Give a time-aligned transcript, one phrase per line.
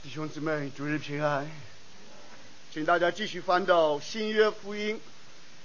[0.00, 1.50] 弟兄姊妹，主日平安。
[2.72, 5.00] 请大家继续翻到新约福音、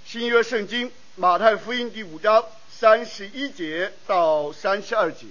[0.05, 5.27] 新约圣经马太福音第五章三十一节到三十二节。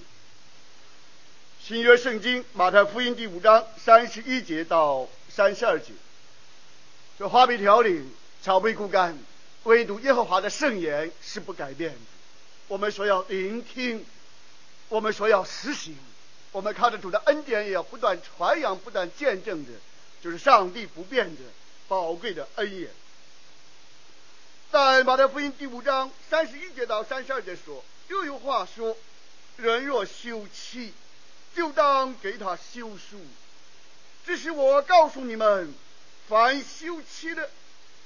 [1.62, 5.92] 新约圣经马太福音第五章三十一节到三十二节。
[7.18, 8.08] 这花陂条里，
[8.42, 9.18] 草被枯干，
[9.64, 11.98] 唯独耶和华的圣言是不改变的。
[12.68, 14.04] 我们所要聆听，
[14.88, 15.96] 我们所要实行。
[16.56, 19.72] 我们靠着主的恩典，也要不断传扬、不断见证的，
[20.22, 21.42] 就是上帝不变的
[21.86, 22.90] 宝贵的恩典。
[24.72, 28.96] 在马太福音第五章三十一节到三十二节说，又有话说：
[29.58, 30.94] 人若休妻，
[31.54, 33.20] 就当给他休书。
[34.24, 35.74] 只是我告诉你们，
[36.26, 37.50] 凡休妻的，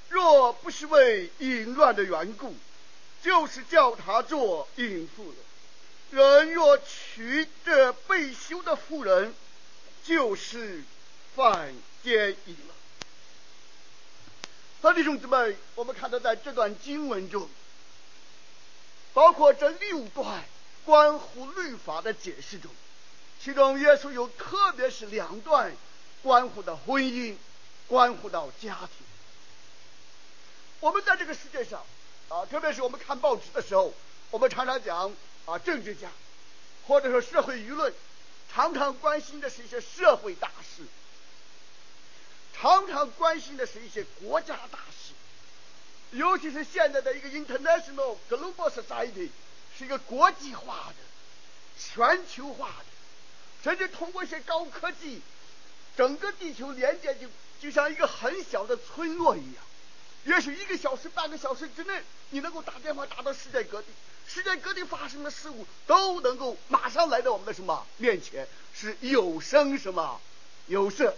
[0.08, 2.56] 若不是为淫乱的缘故，
[3.22, 5.36] 就是叫他做淫妇了。
[6.10, 9.32] 人若娶这被休的妇人，
[10.04, 10.82] 就是
[11.36, 12.74] 犯奸淫了。
[14.82, 17.48] 好，弟兄姊妹，我们看到在这段经文中，
[19.14, 20.42] 包括这六段
[20.84, 22.72] 关乎律法的解释中，
[23.40, 25.72] 其中耶稣有特别是两段
[26.24, 27.36] 关乎到婚姻，
[27.86, 29.06] 关乎到家庭。
[30.80, 31.84] 我们在这个世界上
[32.30, 33.94] 啊，特别是我们看报纸的时候，
[34.32, 35.12] 我们常常讲。
[35.50, 36.08] 啊，政治家，
[36.86, 37.92] 或者说社会舆论，
[38.52, 40.84] 常常关心的是一些社会大事，
[42.56, 45.12] 常常关心的是一些国家大事，
[46.12, 49.30] 尤其是现在的一个 international global society，
[49.76, 50.94] 是一个国际化的、
[51.76, 52.84] 全球化的，
[53.64, 55.20] 甚至通过一些高科技，
[55.96, 57.26] 整个地球连接就
[57.60, 59.64] 就像一个很小的村落一样，
[60.26, 63.88] 也许一个小时、半个小时之内，你能够打电话打到世界各地。
[64.32, 68.46] 世界各地发生的事物都能够马上来到我们的什么面前？
[68.72, 70.20] 是有声什么
[70.68, 71.16] 有色？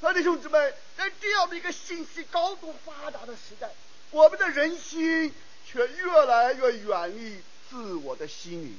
[0.00, 3.70] 那弟兄姊妹，在这样的一个信息高度发达的时代，
[4.10, 5.32] 我们的人心
[5.70, 7.40] 却越来越远离
[7.70, 8.76] 自我的心灵。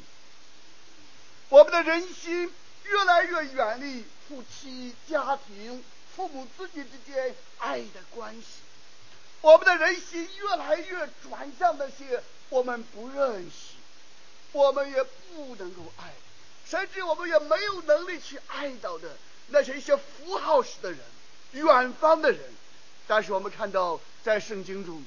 [1.48, 5.82] 我们的人心越来越远离夫妻、家庭、
[6.14, 8.46] 父母自己之间爱的关系。
[9.40, 12.22] 我们的人心越来越转向那些。
[12.50, 13.76] 我们不认识，
[14.54, 16.14] 我们也不能够爱，
[16.66, 21.00] 甚至我们也没有能力去爱到的那些一些符号式的人、
[21.52, 22.40] 远方的人。
[23.06, 25.04] 但是我们看到，在圣经中，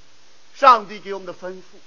[0.55, 1.79] 上帝给我们的吩咐，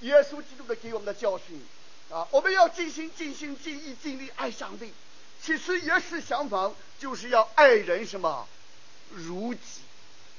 [0.00, 1.62] 耶稣基督的给我们的教训
[2.10, 4.92] 啊，我们要尽心、尽心、尽意、尽力爱上帝。
[5.42, 8.46] 其实也是相反，就是要爱人什么
[9.10, 9.60] 如己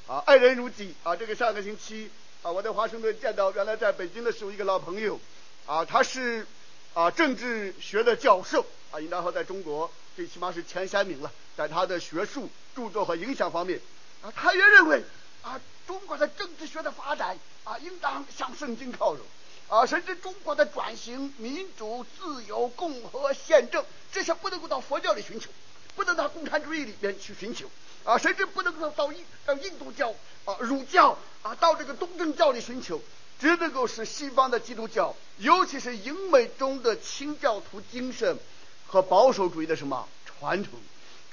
[0.08, 1.16] 啊，爱人如己啊。
[1.16, 2.10] 这个上个星期。
[2.44, 5.18] 啊，我在华盛顿见到原来在北京的时候一个老朋友，
[5.66, 6.46] 啊，他是
[6.94, 13.80] 啊政治学的教授，啊，应当说在中国最起码是前三名了，在他的学术著作和影响方面，
[14.22, 15.02] 啊，他也认为
[15.42, 19.22] 啊中国的政治学的发展啊应当向圣经靠拢，
[19.70, 25.50] 啊，甚至中国的转型民主、自由、共和、宪政这些不能够到佛教里寻求，
[25.96, 27.70] 不能到共产主义里边去寻求。
[28.04, 33.02] 啊，甚至不能够到印到印度教啊、儒教啊，到这个东正教里寻求，
[33.40, 38.38] 只能够是西方的基督教，尤其是英美中的清教徒精神
[38.86, 40.74] 和保守主义的什么传统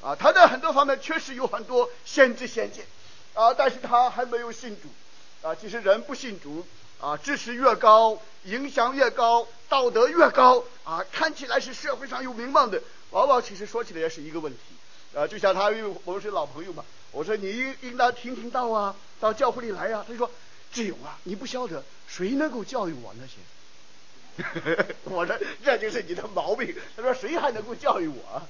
[0.01, 2.87] 啊，他在很多方面确实有很多先知先见
[3.35, 4.89] 啊，但是他还没有信主
[5.43, 5.53] 啊。
[5.53, 6.65] 其实人不信主
[7.01, 14.59] 啊，知识越高，影响越高，道德越高啊，看起来是社会上有名望的，往往其实说起来也是一个问题。
[15.13, 16.85] 啊，就像他，因为我们是老朋友嘛。
[17.11, 20.05] 我说你应应当听听道啊，到教会里来呀、啊。
[20.07, 20.31] 他就说
[20.73, 23.35] 志勇啊，你不晓得谁能够教育我那些？
[25.05, 26.73] 我说这就是你的毛病。
[26.97, 28.43] 他说谁还能够教育我？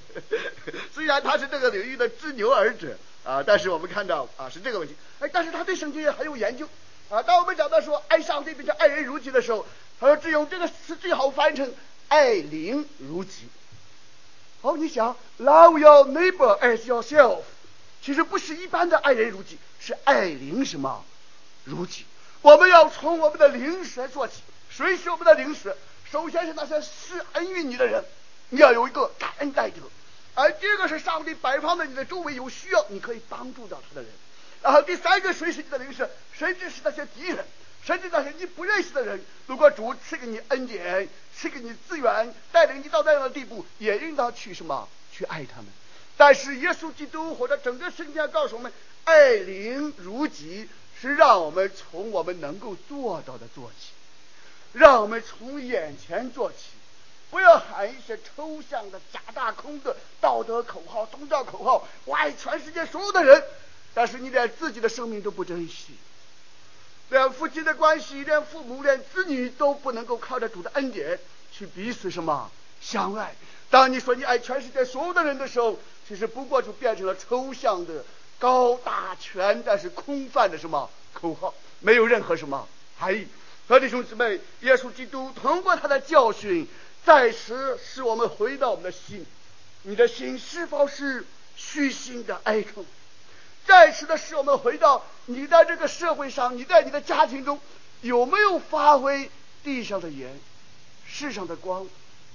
[0.92, 2.94] 虽然他是这个领域的知牛耳者
[3.24, 4.94] 啊，但是我们看到啊是这个问题。
[5.20, 6.68] 哎，但是他对圣经也很有研究
[7.08, 7.22] 啊。
[7.22, 9.66] 当我们讲到说爱上帝并且爱人如己的时候，
[9.98, 11.72] 他说志勇这个词最好翻译成
[12.08, 13.48] 爱邻如己。
[14.68, 17.40] 哦，你想 love your neighbor as yourself，
[18.02, 21.02] 其实不是一般的爱人如己，是爱邻什么
[21.64, 22.04] 如己。
[22.42, 24.42] 我们要从我们的邻舍做起。
[24.68, 25.74] 谁是我们的邻舍？
[26.12, 28.04] 首先是那些施恩于你的人，
[28.50, 29.80] 你要有一个感恩戴德。
[30.34, 34.10] 而第二个是上帝摆放在你的周围有需要，你可以帮助到他的人。
[34.62, 36.10] 然后第三个，谁是你的邻舍？
[36.34, 37.42] 甚至是那些敌人，
[37.82, 39.24] 甚至那些你不认识的人。
[39.46, 41.08] 如果主赐给你恩典。
[41.40, 44.88] 赐给你资源，带领你到那样的地步，也应当去什么？
[45.12, 45.66] 去爱他们。
[46.16, 48.72] 但是耶稣基督或者整个圣经告诉我们，
[49.04, 50.68] 爱邻如己，
[51.00, 53.92] 是让我们从我们能够做到的做起，
[54.72, 56.70] 让我们从眼前做起，
[57.30, 63.44] 不要喊一些抽象的、假大空的道德口号、宗教口号，我爱全世界所有的人，
[63.94, 65.94] 但是你连自己的生命都不珍惜，
[67.10, 71.18] 连夫妻的关系、连父母、连子女都不能够靠着主的恩典
[71.50, 72.50] 去彼此什么
[72.80, 73.34] 相爱。
[73.70, 78.04] 当你说你爱全世界所有的人的时候，其实不过就变成了抽象的、
[78.38, 82.68] 高大全但是空泛的什么口号，没有任何什么
[82.98, 83.26] 含义。
[83.68, 86.66] 和弟兄姊妹，耶稣基督通过他的教训，
[87.04, 89.26] 再次使我们回到我们的心。
[89.82, 91.26] 你的心是否是
[91.56, 92.84] 虚心的哀痛？
[93.68, 97.60] 再次的使我们回到你在这个社会上，你在你的家庭中
[98.00, 99.30] 有没有发挥
[99.62, 100.40] 地上的盐、
[101.06, 101.86] 世上的光、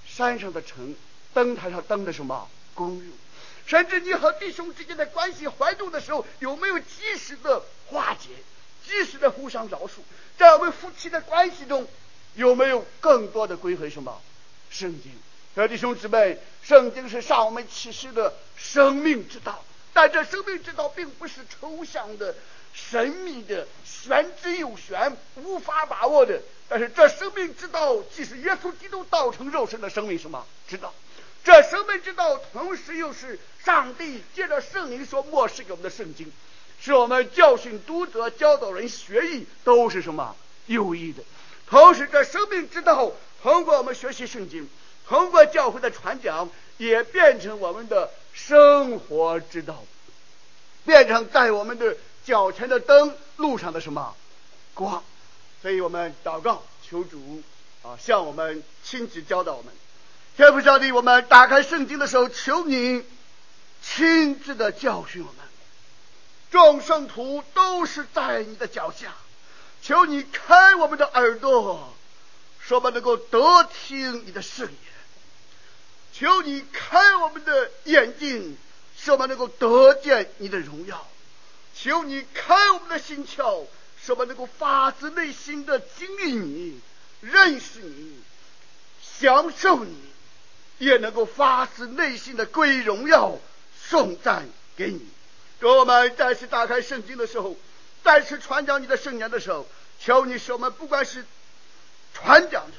[0.06, 0.96] 山上的城、
[1.34, 3.08] 灯台上灯的什么功用？
[3.66, 8.30] 甚至你和弟兄之间的关系怀中的时候，有没有及时的化解？
[8.86, 10.02] 及时的互相饶恕，
[10.38, 11.88] 在我们夫妻的关系中，
[12.36, 14.22] 有没有更多的归回什么？
[14.70, 19.64] 圣经，弟兄姊妹，圣经是上我们启示的生命之道，
[19.94, 22.36] 但这生命之道并不是抽象的、
[22.74, 26.42] 神秘的、玄之又玄、无法把握的。
[26.68, 30.94] 但是这生命之道，既是耶稣基督道成肉身的生命什么之道？
[31.44, 36.32] 这生命之道，同时又是上帝借着圣灵所默示给我们的圣经。
[36.80, 40.36] 是我们教训读者、教导人学义都是什么
[40.66, 41.22] 有益的。
[41.70, 43.12] 同时，这生命之道
[43.42, 44.70] 通过我们学习圣经，
[45.08, 49.84] 通过教会的传讲，也变成我们的生活之道，
[50.86, 51.96] 变成在我们的
[52.26, 54.16] 脚前的灯，路上的什么
[54.74, 55.04] 光。
[55.62, 57.42] 所以我们祷告求主
[57.84, 59.74] 啊，向我们亲自教导我们。
[60.36, 63.04] 天父上帝，我们打开圣经的时候，求你
[63.82, 65.36] 亲自的教训我们。
[66.50, 69.14] 众圣徒都是在你的脚下，
[69.82, 71.94] 求你开我们的耳朵，
[72.60, 74.76] 使我们能够得听你的圣言；
[76.24, 78.58] 求你开我们的眼睛，
[78.98, 80.96] 使我们能够得见你的荣耀；
[81.76, 83.66] 求你开我们的心窍，
[84.02, 86.80] 使我们能够发自内心的经历你、
[87.20, 88.22] 认识你、
[89.02, 89.98] 享受你，
[90.78, 93.38] 也能够发自内心的归荣耀、
[93.90, 94.48] 颂赞
[94.78, 95.06] 给你。
[95.60, 97.58] 当我们再次打开圣经的时候，
[98.02, 99.68] 再次传讲你的圣言的时候，
[100.00, 101.26] 求你使我们不管是
[102.14, 102.78] 传讲的，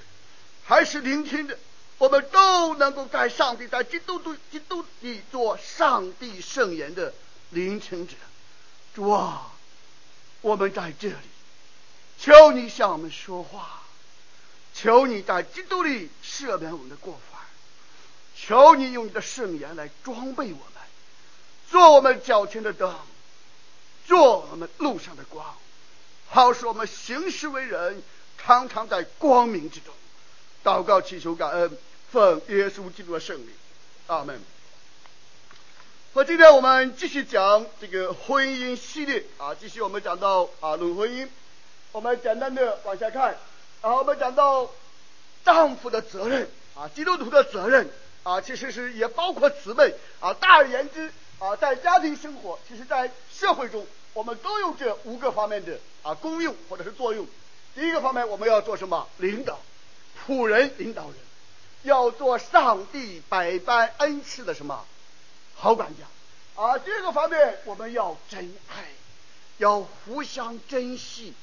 [0.64, 1.58] 还是聆听的，
[1.99, 7.14] 我们都能够在上帝在基督里基督里做上帝圣言的
[7.50, 8.14] 聆听者。
[8.94, 9.52] 主啊，
[10.41, 11.14] 我们在这里，
[12.19, 13.82] 求你向我们说话，
[14.75, 17.41] 求你在基督里赦免我们的过犯，
[18.37, 20.58] 求你用你的圣言来装备我们。
[21.70, 22.94] 做我们脚前的灯，
[24.06, 25.56] 做我们路上的光，
[26.29, 28.02] 好使我们行事为人
[28.38, 29.94] 常常在光明之中。
[30.64, 31.70] 祷告祈求感恩，
[32.11, 33.49] 奉耶稣基督的圣名，
[34.06, 34.40] 阿门。
[36.14, 41.28] 好，今天我们继续讲这个婚姻系列啊，继续我们讲到啊论婚姻，
[41.93, 43.37] 我们简单的往下看，
[43.82, 44.70] 然后我们讲到
[45.44, 47.90] 丈夫的责任啊，基督徒的责任
[48.22, 51.12] 啊，其实是也包括姊妹啊，大而言之。
[51.40, 53.84] 啊，在家庭生活，其实，在社会中，
[54.14, 57.26] 我们都有这五个方面的啊功用或者是作用。
[57.75, 59.06] 第一个方面，我们要做什么？
[59.19, 59.58] 领导，
[60.26, 61.14] 仆人领导人，
[61.82, 64.84] 要做上帝百般恩赐的什么
[65.54, 66.62] 好管家。
[66.62, 68.84] 啊，第二个方面，我们要真爱，
[69.58, 71.34] 要互相珍惜，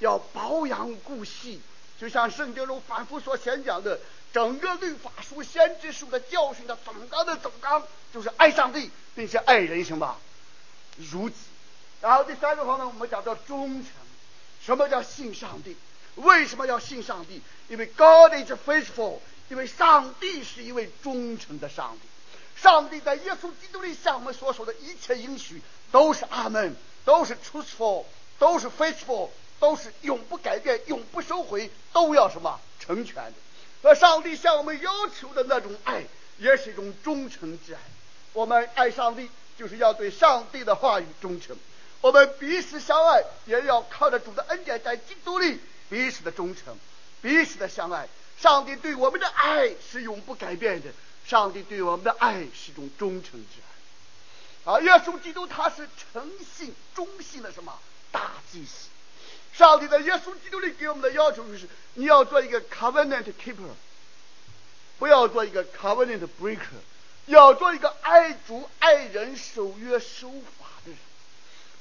[0.00, 1.60] 要保养顾惜。
[2.00, 4.00] 就像圣经中反复所宣讲的，
[4.32, 8.90] 整个律法书、先知书的教训的总纲的总纲，就是爱上帝。
[9.16, 10.14] 并且爱人什么
[10.98, 11.36] 如己，
[12.02, 13.90] 然后第三个方面，我们讲到忠诚。
[14.62, 15.74] 什么叫信上帝？
[16.16, 17.40] 为什么要信上帝？
[17.68, 19.18] 因为 God is faithful，
[19.48, 22.08] 因为上帝是一位忠诚的上帝。
[22.60, 25.60] 上帝在耶稣基督里向我们所说的一切应许
[25.92, 28.04] 都是阿门，都是 truthful，
[28.38, 29.28] 都是 faithful，
[29.60, 33.32] 都是永不改变、永不收回，都要什么成全的。
[33.82, 36.04] 而上帝向我们要求的那种爱，
[36.38, 37.80] 也是一种忠诚之爱。
[38.32, 41.54] 我们爱上帝，就是要对上帝的话语忠诚；
[42.00, 46.76] 我们彼此相爱，也要靠着主的恩典，在基督里彼此的忠诚，
[47.22, 48.08] 彼此的相爱。
[48.38, 50.90] 上帝对我们的爱是永不改变的，
[51.26, 54.72] 上帝对我们的爱是一种忠诚之爱。
[54.72, 57.78] 啊，耶稣基督他是诚信忠信的什么
[58.12, 58.88] 大祭司？
[59.52, 63.70] 上帝在耶稣基督里给我们的要求就是：你要做一个 covenant keeper，
[64.98, 66.80] 不要做一个 covenant breaker。
[67.26, 70.98] 要做一个爱主爱人、守约守法的人，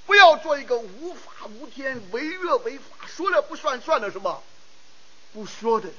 [0.07, 4.41] 不要做一个无法无天、违约违法、说了不算算的什么
[5.35, 5.87] 不说的。
[5.87, 5.95] 人。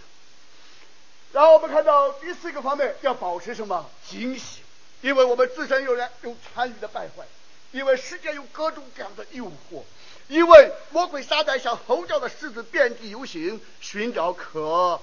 [1.32, 3.90] 然后我们看到第四个方面，要保持什么？
[4.08, 4.62] 警醒，
[5.02, 7.26] 因为我们自身有人有参与的败坏，
[7.72, 9.82] 因为世界有各种各样的诱惑，
[10.28, 15.00] 因为魔鬼撒旦像吼叫的狮子遍地游行，寻找可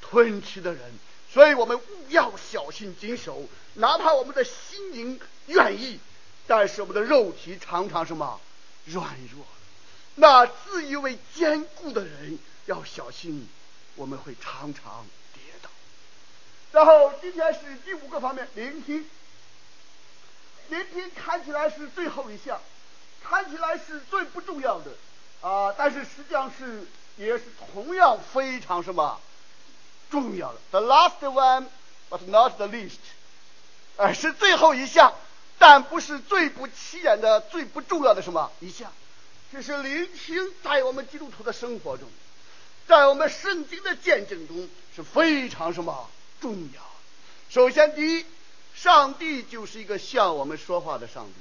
[0.00, 0.80] 吞吃的人，
[1.30, 3.42] 所以我们务要小心谨守，
[3.74, 6.00] 哪怕我们的心灵愿意，
[6.46, 8.40] 但是我们的肉体常常什么？
[8.86, 9.44] 软弱，
[10.14, 13.46] 那自以为坚固的人要小心，
[13.96, 15.70] 我们会常常跌倒。
[16.72, 19.08] 然后今天是第五个方面，聆听。
[20.70, 22.58] 聆听看起来是最后一项，
[23.22, 24.92] 看起来是最不重要的
[25.42, 26.86] 啊，但是实际上是
[27.18, 29.20] 也是同样非常什么
[30.10, 30.58] 重要的。
[30.70, 31.66] The last one,
[32.08, 32.96] but not the least，
[33.98, 35.12] 哎，是最后一项，
[35.58, 38.90] 但不是最不起眼的、最不重要的什么一项。
[39.52, 42.08] 这是聆听，在我们基督徒的生活中，
[42.86, 46.10] 在我们圣经的见证中是非常什么。
[46.40, 46.82] 重要。
[47.48, 48.26] 首先，第一，
[48.74, 51.32] 上帝就是一个向我们说话的上帝。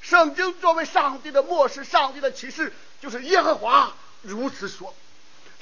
[0.00, 4.92] 圣经作为上帝的默示，上帝的启示，就是耶和华如此说。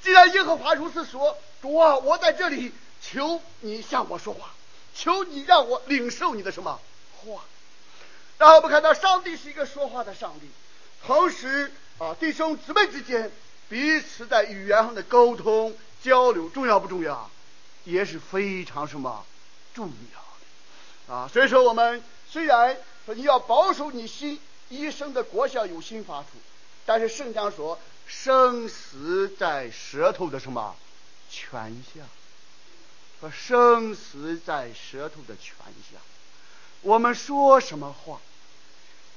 [0.01, 4.55] 既然耶和华如此说，主啊，我在这里，求你向我说话，
[4.95, 6.81] 求你让我领受你的什么
[7.19, 7.45] 话。
[8.39, 10.49] 然后我们看到，上帝是一个说话的上帝，
[11.05, 13.31] 同时啊，弟兄姊妹之间
[13.69, 17.31] 彼此在语言上的沟通交流，重要不重要？
[17.85, 19.25] 也是非常什么
[19.73, 20.21] 重要
[21.09, 21.29] 的啊！
[21.33, 26.29] 所以说，我们虽然说你要保守你心，一生的果效由心发出，
[26.85, 30.77] 但是圣经上说，生死在舌头的什么
[31.31, 32.03] 权下？
[33.21, 35.55] 说生死在舌头的权
[35.91, 35.99] 下。
[36.83, 38.21] 我们说什么话？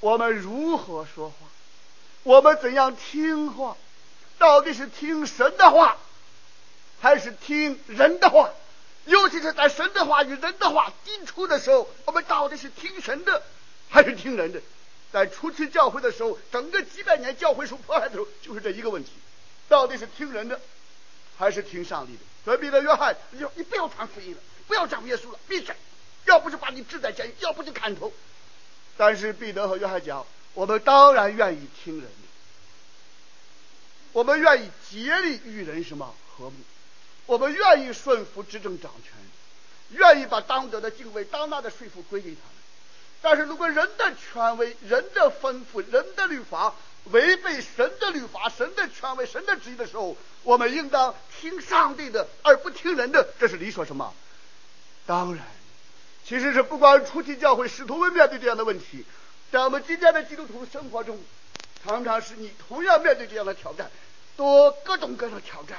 [0.00, 1.36] 我们如何说话？
[2.22, 3.76] 我们怎样听话？
[4.38, 5.96] 到底是听神的话，
[7.00, 8.50] 还是听人的话？
[9.04, 13.42] 尤其是在神的话与人的话抵触的时候，我们到底是听神的
[13.88, 14.60] 还是听人的？
[15.12, 19.10] 在初期教会的时候，整个几百年教会受迫害的时候，就是这一个问题：
[19.68, 20.60] 到底是听人的
[21.36, 22.20] 还是听上帝的？
[22.44, 25.74] 所以彼得、约翰，你说你不要传福音了，不要讲耶稣了，闭嘴！
[26.24, 28.12] 要不是把你置在监狱，要不就砍头。
[28.96, 30.24] 但是彼得和约翰讲，
[30.54, 32.08] 我们当然愿意听人，
[34.12, 36.56] 我们愿意竭力与人什么和睦。
[37.26, 39.12] 我们愿意顺服执政掌权，
[39.90, 42.52] 愿意把当得的敬畏、当纳的税赋归给他们。
[43.22, 53.28] 但是如果人的权威、人的吩咐、人的律法违背神的律法、神的权威、神的旨意的时候，我们应当听上帝的，而不听人的。
[53.38, 54.12] 这是理所什么？
[55.06, 55.44] 当然，
[56.26, 59.04] 其实是不管初期教会使徒们面对这样的问题，
[59.52, 61.20] 在我们今天的基督徒生活中，
[61.84, 63.90] 常常是你同样面对这样的挑战，
[64.36, 65.78] 多各种各样的挑战。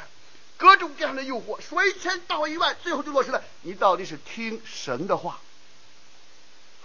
[0.56, 3.44] 各种各样的诱惑，说一千道一万，最后就落实了。
[3.64, 5.42] 你到底是听神的话，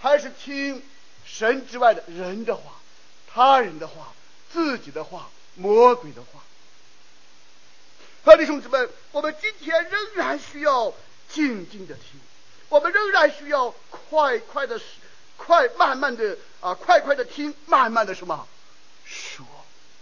[0.01, 0.83] 还是听
[1.23, 2.73] 神之外的人的话、
[3.31, 4.11] 他人的话、
[4.51, 6.41] 自己的话、魔鬼的话？
[8.25, 10.91] 好，弟兄姊妹，我们今天仍然需要
[11.29, 12.19] 静静的听，
[12.67, 14.81] 我们仍然需要快快的、
[15.37, 18.45] 快慢慢的啊，快快的听，慢慢的什么
[19.09, 19.45] 说？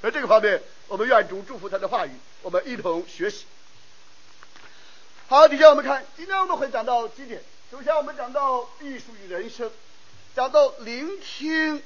[0.01, 2.11] 在这个方面，我们愿主祝福他的话语，
[2.41, 3.45] 我们一同学习。
[5.27, 7.41] 好，底下我们看，今天我们会讲到几点。
[7.71, 9.71] 首先，我们讲到艺术与人生，
[10.35, 11.81] 讲到聆听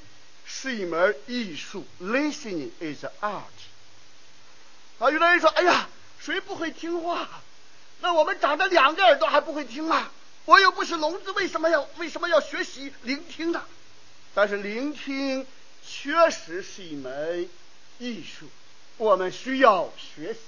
[0.46, 3.42] 是一门艺术，Listening is art。
[5.00, 5.88] 啊，有的人说：“哎呀，
[6.20, 7.28] 谁不会听话？
[8.01, 10.12] 那我们长着两个耳朵还不会听吗？
[10.46, 13.63] 我又不是聋子，为什么要为什么要学习聆听呢？”
[14.36, 15.48] 但是，聆听
[15.93, 17.50] 确实是一门
[18.00, 18.45] 艺术，
[18.98, 20.39] 我们需要学习。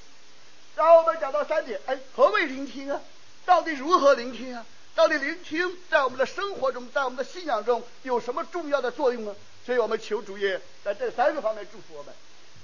[0.76, 3.02] 然后我们讲到三点，哎，何为聆听啊？
[3.46, 4.66] 到底如何聆听啊？
[4.96, 9.36] 到底聆听在我们的生活中，在我们的信仰中有什么重要的作用呢？
[9.66, 12.14] 所以我们求主也在这三个方面祝福我们。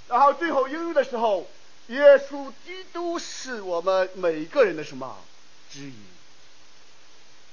[0.08, 1.46] 然后最后应用的时候，
[1.88, 5.18] 耶稣基督是我们每个人的什么
[5.70, 5.94] 指引？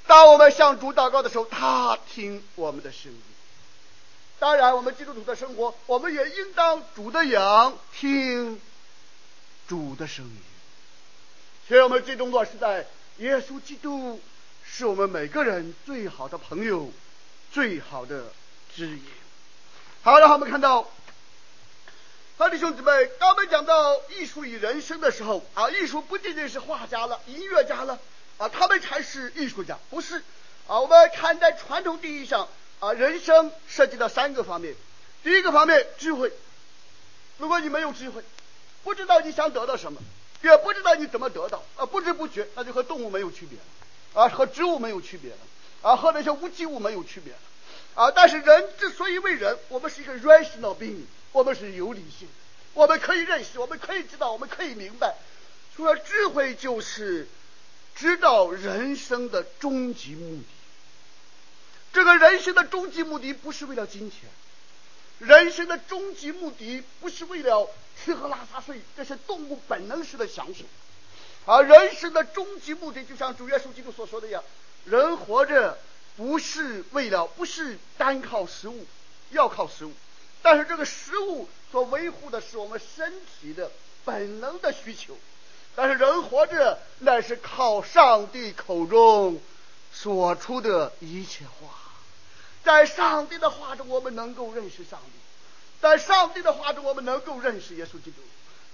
[0.07, 3.21] 当我们向主祷告的时候，他听我们的声音。
[4.39, 8.61] 当然，我们基督徒的生活，我们也应当主的羊听
[9.67, 10.37] 主的声音。
[11.67, 12.85] 所以我们最终落实在
[13.17, 14.21] 耶稣基督
[14.63, 16.91] 是我们每个人最好的朋友，
[17.51, 18.25] 最好的
[18.75, 19.03] 指引。
[20.03, 20.87] 好，然后我们看到，
[22.37, 27.99] 好，弟兄姊妹，当我们讲到艺术与人生的时候啊，艺术不仅仅是画家了、音乐家了
[28.37, 30.23] 啊，他们才是艺术家，不是
[30.67, 30.79] 啊。
[30.79, 32.47] 我们看在传统意义上
[32.79, 34.75] 啊，人生涉及到三个方面。
[35.23, 36.31] 第一个方面，智慧。
[37.37, 38.23] 如果你没有智慧，
[38.83, 40.01] 不知道你想得到什么。
[40.43, 45.37] 也不知道你怎么得到啊，不知不觉那就和动物没有区别了啊，和植物没有区别了
[45.81, 47.39] 啊，和那些无机物没有区别了
[47.95, 48.11] 啊。
[48.11, 52.33] 但是人之所以为人，我们是一个 rational being，我们是有理性的，
[52.75, 55.15] 我们可以认识，我们可以知道，我们可以明白。
[55.75, 57.27] 说智慧就是
[57.95, 60.43] 知道人生的终极目的。
[61.93, 64.29] 这个人生的终极目的不是为了金钱。
[65.19, 67.67] 人生的终极目的不是为了
[68.03, 70.63] 吃喝拉撒睡这些动物本能式的享受，
[71.45, 74.43] 而人生的终极目的就像主耶稣基督所说的一样，
[74.85, 75.79] 人活着
[76.15, 78.85] 不是为了，不是单靠食物，
[79.31, 79.93] 要靠食物，
[80.43, 83.71] 但是这个食物所维护的是我们身体的
[84.05, 85.17] 本能的需求，
[85.75, 89.41] 但是人活着乃是靠上帝口中
[90.01, 91.73] 说出的一切话。
[92.63, 95.19] 在上帝的话中，我们能够认识上帝；
[95.81, 98.21] 在上帝的话中，我们能够认识耶稣基督；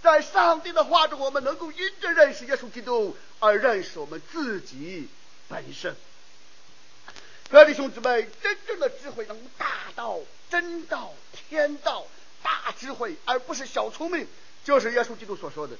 [0.01, 5.07] 在上帝的话中，我们能够因着认识耶稣基督而认识我们自己
[5.47, 5.95] 本身。
[7.49, 11.13] 各位弟兄姊妹，真正的智慧能大道、真道、
[11.49, 12.07] 天道、
[12.41, 14.27] 大智慧，而不是小聪明，
[14.65, 15.75] 就是耶稣基督所说的：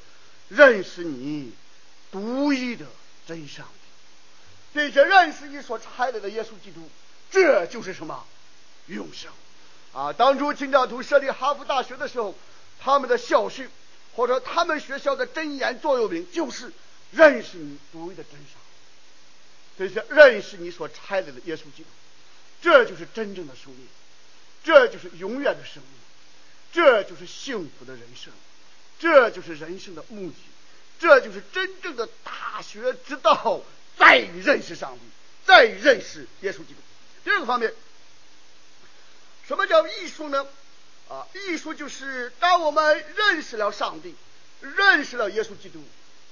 [0.50, 1.52] 认识你
[2.12, 2.86] 独一的
[3.28, 3.83] 真上帝，
[4.74, 6.90] 并且认识你所差来的耶稣基督。
[7.32, 8.26] 这就是什么
[8.88, 9.32] 永生
[9.92, 10.14] 啊！
[10.14, 12.36] 当初清教徒设立哈佛大学的时候，
[12.80, 13.70] 他们的校训
[14.16, 16.72] 或者他们学校的箴言座右铭就是
[17.12, 18.62] “认识你独一的真相”，
[19.80, 21.90] 这些认识你所差来的耶稣基督，
[22.62, 23.88] 这就是真正的生命，
[24.64, 25.92] 这就是永远的生命，
[26.72, 28.32] 这就是幸福的人生，
[29.00, 30.36] 这就是人生的目的，
[31.00, 33.62] 这就是真正的大学之道，
[33.98, 35.02] 在于认识上帝，
[35.46, 36.80] 在于认识耶稣基督。
[37.24, 37.74] 第二个方面，
[39.48, 40.46] 什么叫艺术呢？
[41.10, 44.16] 啊，艺术就是当我们认识了上帝，
[44.62, 45.84] 认识了耶稣基督，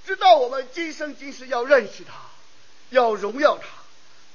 [0.06, 2.14] 知道我们今生今世要认识他，
[2.90, 3.68] 要荣耀他。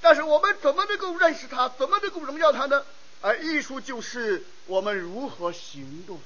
[0.01, 1.69] 但是我们怎么能够认识他？
[1.71, 2.85] 怎么能够荣耀他呢？
[3.23, 6.21] 啊、艺术就是我们如何行动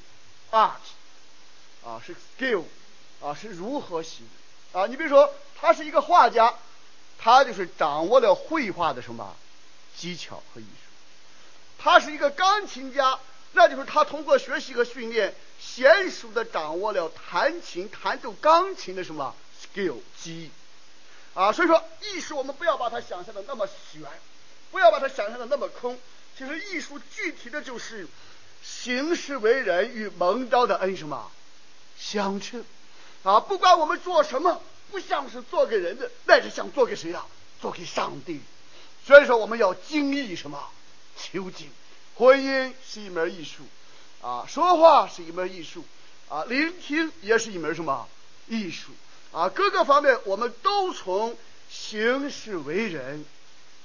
[0.51, 0.75] ，art，
[1.85, 2.65] 啊是 skill，
[3.23, 4.29] 啊是如何行
[4.73, 4.87] 啊？
[4.87, 6.53] 你比如说，他是一个画家，
[7.23, 9.37] 他就是掌握了绘画的什么？
[9.97, 10.91] 技巧和艺术，
[11.79, 13.19] 他是一个钢琴家，
[13.53, 20.51] 那就是他通过学习和训练，娴熟的掌握了弹琴、弹奏钢琴的什么 skill 技艺
[21.35, 21.53] 啊。
[21.53, 24.01] 所以说，艺术我们不要把它想象的那么玄，
[24.71, 25.99] 不要把它想象的那么空。
[26.39, 28.09] 其实艺术具体的就是
[28.65, 31.31] 行事为人与蒙招的恩什么
[31.99, 32.65] 相称
[33.23, 33.39] 啊。
[33.41, 37.25] 不管我们做什么，不像是做给人的，那是想做给谁呀？
[37.61, 38.41] 做给上帝。
[39.07, 40.71] 所以说，我们要精益什么？
[41.17, 41.71] 求精。
[42.17, 43.63] 婚姻是一门艺术，
[44.21, 45.85] 啊，说话是一门艺术，
[46.29, 48.07] 啊，聆听也是一门什么
[48.47, 48.93] 艺术？
[49.33, 51.37] 啊，各个方面我们都从
[51.71, 53.25] 行事为人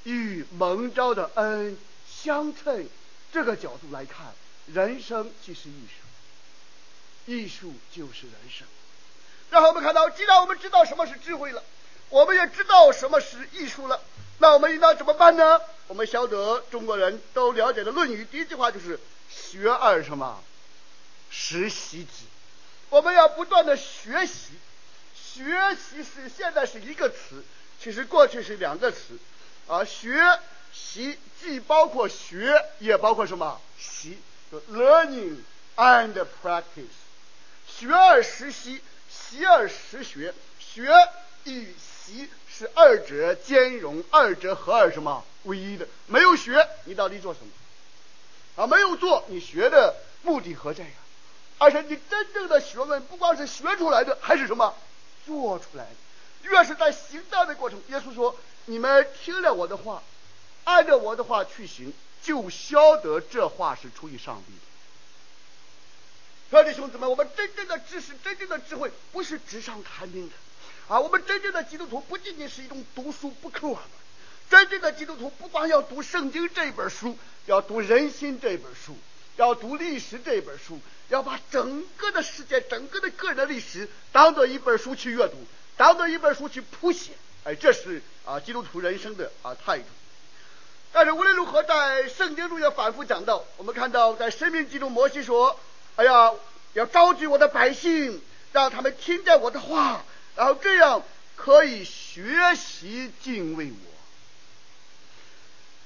[0.04, 1.78] 与蒙召的恩
[2.10, 2.90] 相称
[3.32, 4.34] 这个角度来看，
[4.68, 8.68] 人生即是艺术，艺术就是人生。
[9.50, 11.64] 然后我们看到，既然我们知道什么是智慧了，
[12.10, 14.02] 我们也知道什么是艺术了。
[14.40, 15.62] 那我们应当怎么办呢？
[15.88, 20.44] 我们晓得中国人都了解的《论语》第一句话就是“学而什么？
[21.30, 22.26] 时习之”。
[22.90, 24.52] 我们要不断的学习，
[25.14, 27.44] 学习是现在是一个词，
[27.82, 29.18] 其实过去是两个词
[29.68, 29.84] 啊。
[29.84, 30.40] 学
[30.74, 34.18] 习既包括学，也包括什么习？
[34.52, 35.38] 就 learning
[35.78, 36.96] and practice。
[37.68, 38.82] 学而时习，
[39.36, 40.90] 习而时学，学
[41.44, 42.30] 与习。
[42.48, 45.86] 是二者兼容，二者合二什么唯一的？
[46.08, 48.64] 没有学，你到底做什么？
[48.64, 50.92] 啊，没有做，你学的目的何在呀？
[51.58, 54.74] 而且你真正的学问，不光是学出来的，还是什么
[55.26, 56.50] 做出来的？
[56.50, 60.02] 越是在行道的过程，耶稣说：“你们听了我的话，
[60.64, 61.92] 按照我的话去行，
[62.24, 64.60] 就晓得这话是出于上帝的。”
[66.56, 70.34] 各位兄姊妹，我们真正的知识，真正的智慧，不是纸上谈兵的。
[70.88, 73.82] 啊，我们真正的基督徒不仅仅是一种读书不课的，
[74.50, 78.98] 真正的基督徒不光要读圣经这本书，要读人心这本书，
[79.36, 85.36] 要读历史这本书，要把整个的世界、整个的个人的历史当做一本书去阅读，
[85.76, 87.12] 当做一本书去谱写。
[87.44, 89.88] 哎，这是啊基督徒人生的啊态度。
[90.94, 95.60] 但是无论如何，在圣经中也反复讲到，我们看到在申命记中，摩西说
[95.96, 96.34] ：“哎呀，
[96.74, 100.04] 要召集我的百姓，让他们听见我的话。”
[100.36, 101.02] 然后这样
[101.38, 103.78] 可以学习敬畏我，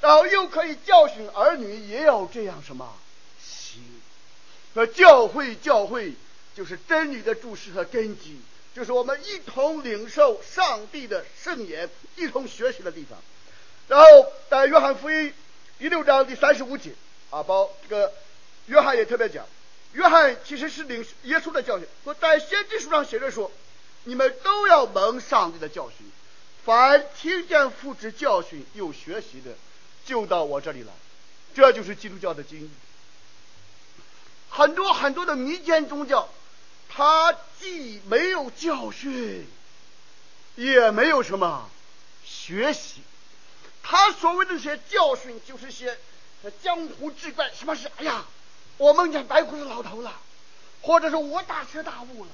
[0.02, 2.98] 然后又可以教训儿女，也要这样什么
[3.39, 3.84] 行？
[4.74, 6.13] 和教会教会
[6.56, 8.41] 就是真理的注释和根基，
[8.76, 13.19] 就是我们一同领受上帝的圣言、一同学习的地方。
[13.88, 14.06] 然后
[14.50, 15.32] 在约翰福音
[15.78, 16.91] 第六章第三十五节
[17.30, 18.12] 啊，包这个
[18.65, 19.45] 约翰也特别讲，
[19.93, 23.52] 约翰其实是领耶稣的教训，说在先知书上写着说，
[24.04, 26.10] 你们都要蒙上帝的教训，
[26.63, 29.52] 凡听见父之教训又学习的，
[30.06, 30.93] 就到我这里来。
[31.56, 32.69] 这就是基督教的经义。
[34.49, 36.30] 很多很多的民间宗教，
[36.88, 39.47] 它既没有教训，
[40.56, 41.69] 也没有什么
[42.23, 43.02] 学习。
[43.82, 45.97] 他所谓的这些教训，就是些
[46.62, 47.89] 江湖志怪，什么是？
[47.97, 48.23] 哎呀，
[48.80, 50.13] 我梦见白胡子老头了，
[50.82, 52.32] 或者是我大彻大悟了。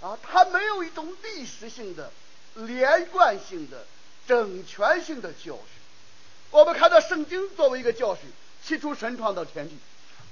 [0.00, 2.12] 啊，他没有一种历史性的、
[2.54, 3.84] 连贯性的、
[4.28, 5.58] 整全性的教训。
[6.52, 8.22] 我们看到圣经作为一个教训，
[8.64, 9.76] 起初神创造天地，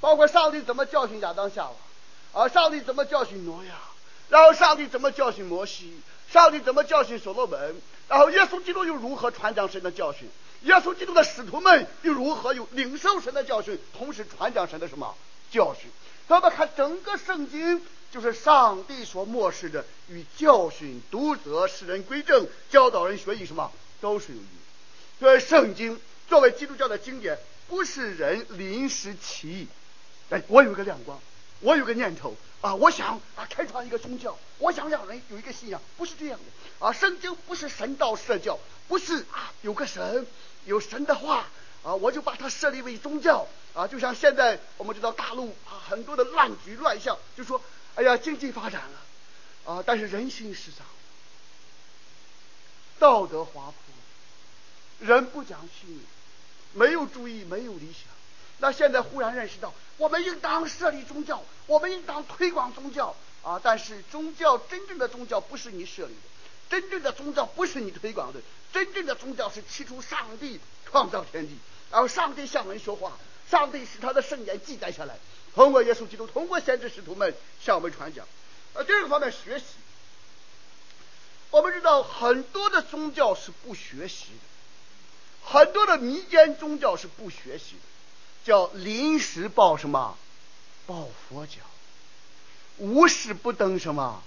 [0.01, 1.75] 包括上帝怎么教训亚当夏娃，
[2.43, 3.75] 啊，上帝怎么教训挪亚，
[4.29, 6.01] 然后上帝怎么教训摩西，
[6.33, 10.31] 上帝怎么教训所罗门，然后耶稣基督又如何传讲神的教训，
[10.62, 15.14] 耶稣基督的使徒们又如何有领受神的教训，同时传讲神的什么
[15.51, 15.90] 教训？
[16.29, 24.47] 那么看整个圣经，就是上帝所漠视的与教训、督责、使人归正、教导人学义什么都是有益。
[25.21, 27.38] 所以，圣经作为基督教的经典，
[27.69, 29.69] 不是人临时起意。
[30.31, 31.21] 哎，我有个亮光，
[31.61, 36.92] 我有个念头啊，我想啊开创一个宗教，我想让人有一个信仰，不是这样的啊。
[36.92, 40.27] 圣经不是神道社教，不是啊有个神
[40.67, 41.47] 有神的话
[41.83, 43.87] 啊，我就把它设立为宗教啊。
[43.87, 47.61] 就像现在我们知道大陆啊很多的乱局乱象，就说
[47.95, 50.87] 哎呀经济发展了啊，但是人心失丧，
[52.99, 53.75] 道德滑坡。
[54.99, 56.01] 人不讲信用，
[56.73, 58.05] 没有主义，没有理想。
[58.59, 63.61] 那现在忽然认识到，我们应当设立宗教，我们应当推广宗教啊！
[63.63, 66.21] 但是宗教真正的宗教不是你设立的，
[66.69, 68.41] 真正的宗教不是你推广的，
[68.73, 71.57] 真正的宗教是起初上帝创造天地，
[71.91, 73.17] 然后上帝向人说话，
[73.51, 75.17] 上帝使他的圣言记载下来，
[75.55, 78.27] 通过耶稣基督，通过先知使徒们向我们传讲。
[78.75, 79.65] 呃，第二个方面学习，
[81.51, 85.49] 我们知道很多的宗教是不学习的。
[85.49, 87.81] 很多的民间宗教是不学习的，
[88.45, 90.19] 叫临时抱什么，
[90.87, 91.61] 抱佛脚，
[92.79, 94.23] 无事不登什么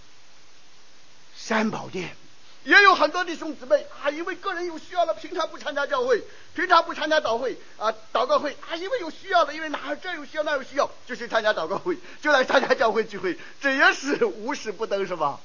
[1.36, 2.16] 三宝殿。
[2.66, 6.22] 也有很多弟兄姊妹啊，因为个人有需要了，平常不参加教会，
[6.54, 15.40] 平常不参加祷会啊，祷告会啊，因为有需要的，因为哪这有需要那有需要，就去参加祷告会，就来参加教会聚会，这也是无事不登什么。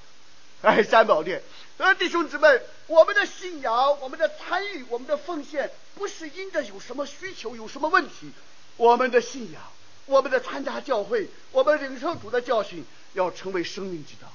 [0.62, 1.42] 哎，三宝殿，
[1.76, 8.32] 呃，弟兄姊妹，我们的信仰，我们的参与，我们的奉献，不是因着有什么需求，有什么问题。
[8.76, 9.62] 我们的信仰，
[10.06, 14.32] 我们的参加教会，我们领受主的教训，要成为生命之道，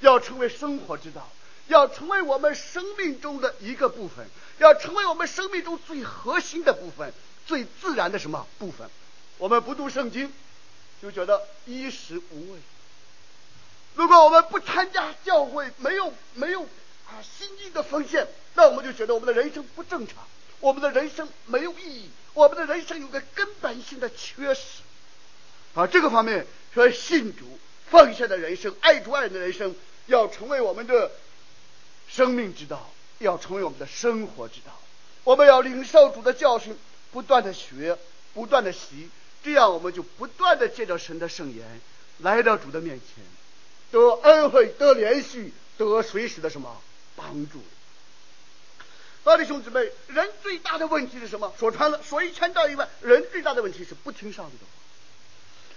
[0.00, 1.26] 要成为生活之道，
[1.68, 4.26] 要成为我们生命中的一个部分，
[4.58, 7.12] 要成为我们生命中最核心的部分，
[7.46, 8.88] 最自然的什么部分？
[9.38, 10.32] 我们不读圣经，
[11.00, 12.58] 就觉得衣食无味。
[13.94, 20.16] 如果我们不参加教会，没有没有啊心意的奉献，那我们就觉得我们的人生不正常，
[20.60, 24.82] 我们的人生没有意义，我们的人生有个根本性的缺失。
[25.74, 27.58] 啊，这个方面说信主
[27.90, 29.74] 奉献的人生，爱主爱人的人生，
[30.06, 31.10] 要成为我们的
[32.14, 34.78] 生命之道，要成为我们的生活之道。
[35.24, 36.76] 我们要领受主的教训，
[37.10, 37.96] 不断的学，
[38.34, 39.08] 不断的习，
[39.42, 41.80] 这样我们就不断的借着神的圣言
[42.18, 43.24] 来到主的面前。
[43.90, 46.82] 得恩惠，得怜恤，得随时的什么
[47.16, 47.62] 帮助？
[49.24, 51.54] 啊，弟兄姊妹，人最大的问题是什么？
[51.58, 54.81] 说穿了，说一千道一万，人最大的问题是不听上帝的话。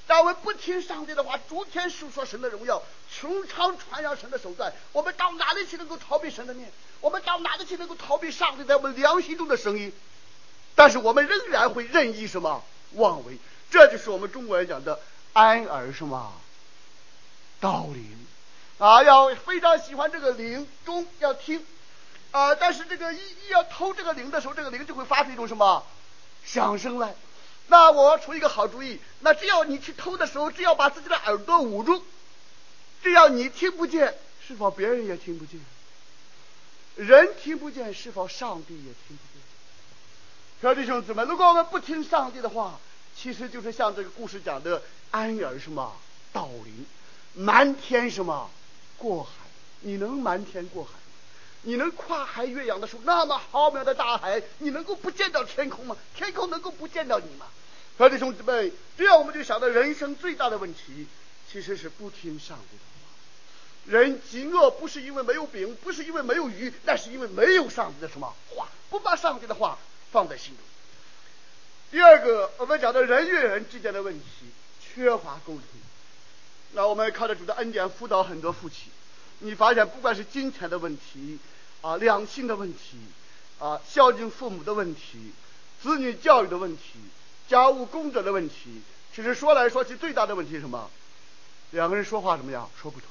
[0.08, 6.72] 当我们不听上帝的话，逐天述说神的荣耀，穹苍传扬神的手段，我们到哪里去能够逃避神的面？
[7.02, 9.92] 我们到哪里去能够逃避上帝在我们良心中的声音？
[10.76, 12.64] 但是我们仍然会任意什么
[12.94, 13.38] 妄为？
[13.72, 15.00] 这就是我们中国人讲的
[15.34, 16.34] 安而什么？
[17.60, 18.28] 道灵
[18.78, 21.66] 啊，要非常喜欢这个铃钟要听
[22.32, 25.84] 啊，但是这个一一要偷这个铃的时候，这个铃就会发出一种什么
[26.44, 27.16] 响声来。
[27.68, 32.04] 那我出一个好主意，那只要你去偷的时候，只要把自己的耳朵捂住，
[33.02, 34.16] 只要你听不见，
[34.48, 35.60] 是否别人也听不见？
[36.96, 39.42] 人听不见，是否上帝也听不见？
[40.62, 42.80] 小弟兄姊妹，如果我们不听上帝的话，
[43.18, 45.96] 其实就是像这个故事讲的安耳什么
[46.32, 46.86] 道灵。
[47.34, 48.50] 瞒天什么
[48.98, 49.32] 过海？
[49.82, 50.92] 你能瞒天过海？
[51.66, 55.98] 你能跨海越洋的时候，那么浩渺的大海，你能够不见到天空吗？
[56.16, 57.48] 天空能够不见到你吗？
[57.98, 61.08] 各位弟兄弟们，这样我们就想到人生最大的问题，
[61.52, 63.98] 其实是不听上帝的话。
[64.00, 69.78] 人饥饿不是因为没有饼，不是因为没有鱼，那是因为没有上帝的什么话，不把上帝的话
[70.12, 70.64] 放在心中。
[71.92, 74.26] 第二个，我们讲的人与人之间的问题，
[74.82, 75.64] 缺乏沟通。
[76.74, 78.90] 那我们靠着主的恩典辅导很多夫妻，
[79.40, 81.40] 你发现不管是金钱的问题
[81.86, 82.98] 啊，两性的问题
[83.60, 85.32] 啊，孝敬父母的问题，
[85.84, 86.82] 子女教育的问题，
[87.48, 88.82] 家务工作的问题，
[89.14, 90.90] 其实说来说去最大的问题是什么？
[91.70, 92.68] 两个人说话怎么样？
[92.82, 93.10] 说不通。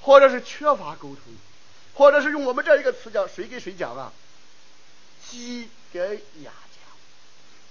[0.00, 1.18] 或者是缺乏沟通，
[1.94, 4.12] 或者是用我们这一个词叫谁给谁讲啊？
[5.28, 6.84] 鸡给鸭讲，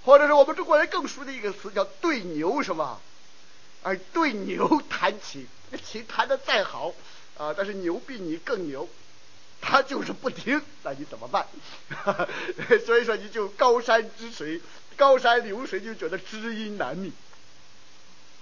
[0.04, 3.00] 或者是我们中国人更熟的一个词叫对牛什么？
[3.82, 6.92] 哎，对牛 弹琴，那琴弹的再好
[7.38, 8.86] 啊，但是牛比你更牛，
[9.66, 11.46] 他就是不听，那你怎么办？
[12.84, 14.60] 所以说你就高山之水，
[14.96, 17.12] 高山流水就觉得知音难觅。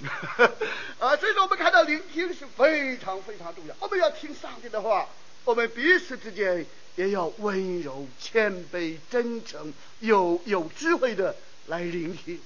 [0.99, 3.75] 啊，所以说我们看到聆听是非常非常重要。
[3.79, 5.09] 我们要听上帝的话，
[5.45, 12.41] 我们彼此之间也要温柔、谦卑、真诚、有有智慧的来聆听。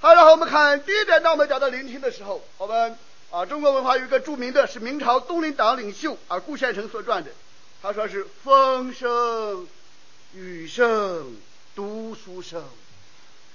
[0.00, 2.98] 好，然后我们看第一点，当我们讲到聆听的时候，我们
[3.30, 7.30] 啊，中国文化有一个著名的是明朝东林党领袖啊顾先生所撰的，
[7.82, 9.68] 他说是风声、
[10.34, 11.36] 雨声、
[11.74, 12.64] 读书声，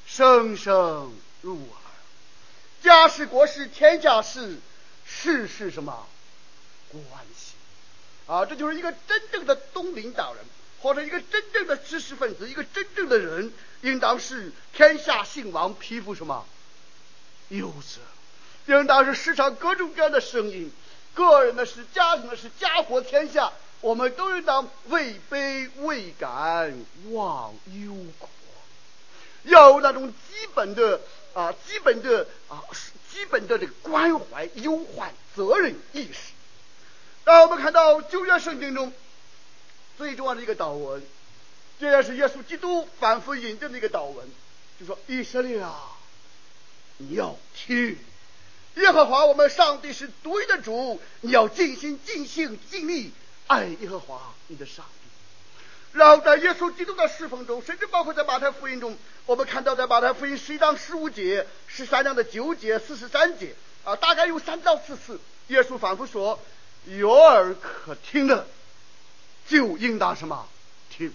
[0.06, 1.14] 声声。
[1.42, 1.78] 入耳，
[2.82, 4.60] 家事国事天下事，
[5.06, 6.08] 事事什么
[6.90, 7.04] 关
[7.36, 7.52] 系
[8.28, 8.46] 啊？
[8.46, 10.46] 这就是一个真正的东林党人，
[10.82, 16.46] 或者一个真正的知识分子，一个真正的人，应当是天下兴亡，匹夫什么
[17.50, 18.00] 有责，
[18.65, 20.71] 应当是市场各种各样的声音，
[21.13, 26.73] 个人的事、家庭的事、家国天下，我们都应当位卑未敢
[27.12, 28.30] 忘忧国，
[29.43, 31.02] 要有那种基本的。
[31.34, 32.62] 啊，基本的啊，
[33.12, 36.32] 基本的这个关怀、忧患、责任意识。
[37.23, 38.93] 当我们看到旧约圣经中
[39.97, 41.02] 最重要的一个祷文，
[41.80, 44.28] 这也是耶稣基督反复引证的一个祷文，
[44.80, 45.97] 就说：“以色列啊，
[46.97, 47.97] 你要听，
[48.76, 53.12] 耶和华我们上帝是独一的主，你要尽心、尽性、尽力
[53.48, 54.92] 爱耶和华你的上帝。”
[55.98, 66.40] 然后在耶稣基督的侍奉中，甚至包括在马太福音中，我们看到在马太福音十一章十五节、十三章的九节、四十三节啊，大概有三到四次，耶稣反复说
[66.98, 68.48] ：“有耳可听的，
[69.48, 70.48] 就应当什么
[70.90, 71.14] 听。”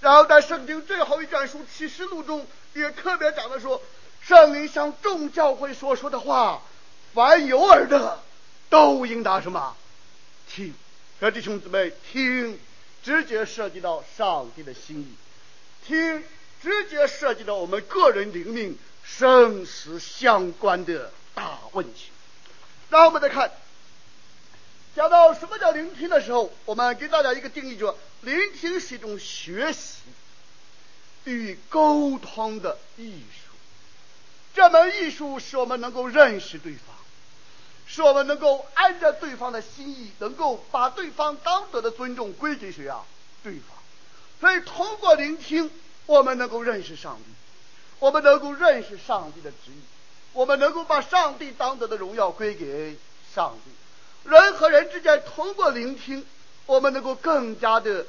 [0.00, 3.82] 然后在圣经最后一卷书启示录中，也特别讲的说
[4.24, 6.62] ：“圣灵向众教会所说的话，
[7.14, 8.22] 凡有耳的，
[8.68, 9.76] 都应当什么
[10.48, 10.74] 听。”
[11.20, 12.58] 和弟兄姊妹听。
[13.04, 15.14] 直接涉及到上帝的心意，
[15.86, 16.24] 听，
[16.62, 22.06] 直接涉及到我们个人灵命生死相关的大问题。
[22.88, 23.52] 然后我们再看，
[24.96, 30.00] 讲到什么叫聆听的时候，我们给大家一个定义，就聆听是一种学习
[31.24, 33.52] 与沟通的艺术。
[34.54, 36.93] 这门艺术使我们能够认识对方。
[37.94, 43.04] 使我们能够按照对方的心意，能够把对方当得的尊重归给谁啊？
[43.44, 43.68] 对方。
[44.40, 45.70] 所以通过聆听，
[46.06, 47.30] 我们能够认识上帝，
[48.00, 49.80] 我们能够认识上帝的旨意，
[50.32, 52.98] 我们能够把上帝当得的荣耀归给
[53.32, 54.28] 上帝。
[54.28, 56.26] 人和人之间通过聆听，
[56.66, 58.04] 我们能够更加的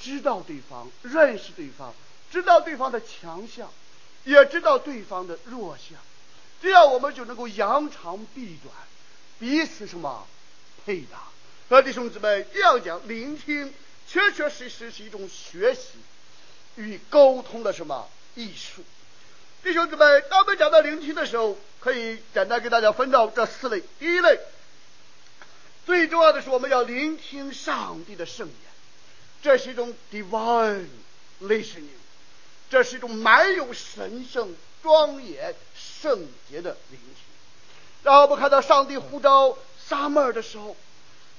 [0.00, 1.92] 知道对方，认识对方，
[2.30, 3.68] 知道对方的强项，
[4.22, 5.98] 也知道对方的弱项，
[6.62, 8.72] 这样我们就能够扬长避短。
[9.38, 10.26] 彼此什么
[10.84, 11.22] 配搭？
[11.68, 13.74] 和弟兄姊妹这样讲，聆听
[14.08, 15.98] 确确实实是一种学习
[16.76, 18.84] 与沟通的什么艺术？
[19.64, 23.82] 弟兄姊妹，当我们讲到聆听的时候，可以简单给大家分到这四类。
[23.98, 24.38] 第一类，
[25.84, 28.56] 最重要的是我们要聆听上帝的圣言，
[29.42, 30.86] 这是一种 divine
[31.42, 31.98] listening，
[32.70, 37.35] 这是一种满有神圣庄严圣洁的聆听。
[38.06, 40.76] 然后我们看到上帝呼召撒母耳的时候，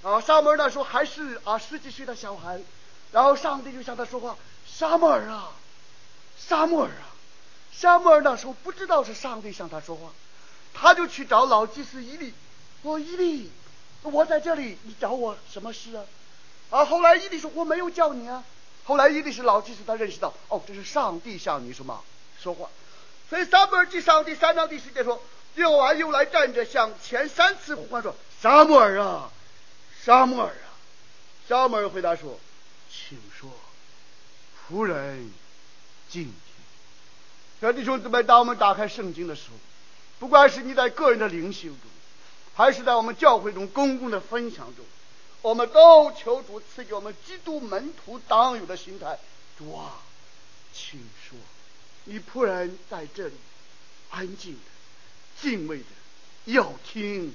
[0.03, 2.59] 啊，撒母耳那时候还是啊十几岁的小孩，
[3.13, 4.35] 然后上帝就向他说话
[4.67, 5.51] ：“撒母耳啊，
[6.37, 7.15] 撒母耳啊！”
[7.71, 10.09] 撒母耳那时候不知道是上帝向他说话，
[10.73, 12.33] 他就去找老祭司伊利，
[12.83, 13.49] 说：“伊利，
[14.01, 16.03] 我在这里，你找我什么事啊？”
[16.69, 18.43] 啊，后来伊利说：“我没有叫你啊。”
[18.83, 22.03] 后来伊利是老祭司，他认识到哦，这是上帝向你什么
[22.37, 22.67] 说话，
[23.29, 25.23] 所以撒母耳记上第三章第十节说。
[25.57, 29.31] 耶和华又来站着，向前三次呼唤说：“撒母耳啊，
[30.03, 30.69] 撒母耳啊！”
[31.49, 32.39] 撒母耳回答说
[32.91, 33.49] ：“请说，
[34.69, 35.31] 仆人
[36.09, 36.33] 静听。”
[37.59, 39.57] 小弟兄姊妹，当我们打开圣经的时候，
[40.19, 41.79] 不管是你在个人的灵修中，
[42.53, 44.85] 还是在我们教会中公共的分享中，
[45.41, 49.17] 我们都求主赐给我们基督门徒当有的心态。
[49.57, 50.01] 主啊，
[50.71, 51.39] 请说，
[52.03, 53.33] 你仆人在这里，
[54.11, 54.59] 安静的、
[55.41, 55.85] 敬畏的，
[56.45, 57.33] 要听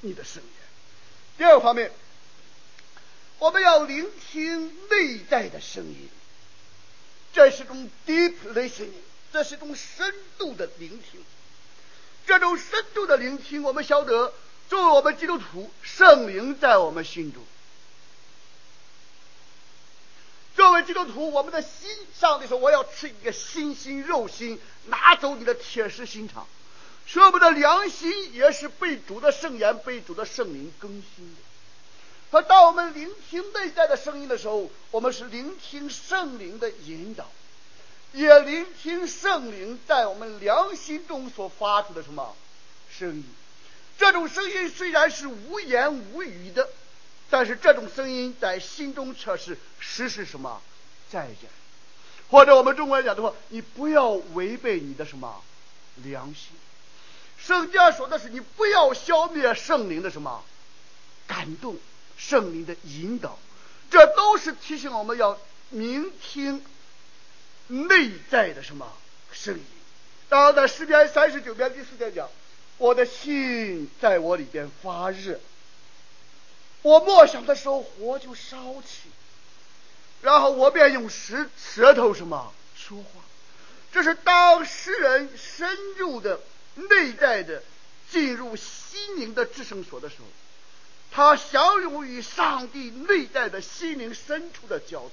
[0.00, 0.48] 你的声音。
[1.36, 1.90] 第二方面，
[3.38, 6.08] 我们要聆听内在的声音，
[7.32, 8.90] 这是种 deep listening，
[9.32, 11.22] 这是种深度的聆听。
[12.26, 14.32] 这种深度的聆听，我们晓得。
[14.66, 17.44] 作为我们基督徒，圣灵在我们心中。
[20.56, 26.46] 作为基督徒，我们的心上帝说：“我要吃一个心心肉心，拿走你的铁石心肠。”
[27.06, 31.40] 说我们的良心也是被主的圣言、被主的圣灵更新的。
[32.30, 37.30] 和当我们聆听内在的声音的时候，我们是聆听圣灵的引导，
[38.12, 42.34] 也聆听圣灵在我们良心中所发出的什么
[42.90, 43.24] 声音。
[43.96, 46.68] 这种声音虽然是无言无语的，
[47.30, 50.60] 但是这种声音在心中却是实是什么
[51.12, 51.36] 在人，
[52.30, 55.40] 或者我们中国人讲的话，你不要违背你的什么
[56.02, 56.56] 良心。
[57.46, 60.44] 圣经说的是你不要消灭圣灵的什么
[61.26, 61.76] 感动，
[62.16, 63.38] 圣灵的引导，
[63.90, 65.38] 这都是提醒我们要
[65.70, 66.64] 聆听
[67.66, 68.92] 内在的什么
[69.32, 69.64] 声音。
[70.28, 72.28] 当然，在诗篇三十九篇第四节讲。
[72.76, 75.38] 我的心在我里边发热，
[76.82, 79.08] 我默想的时候火就烧起，
[80.22, 83.20] 然后我便用舌舌头什么说话，
[83.92, 86.40] 这是当诗人深入的
[86.74, 87.62] 内在的
[88.10, 90.24] 进入心灵的至圣所的时候，
[91.10, 95.10] 他享有与上帝内在的心灵深处的交通，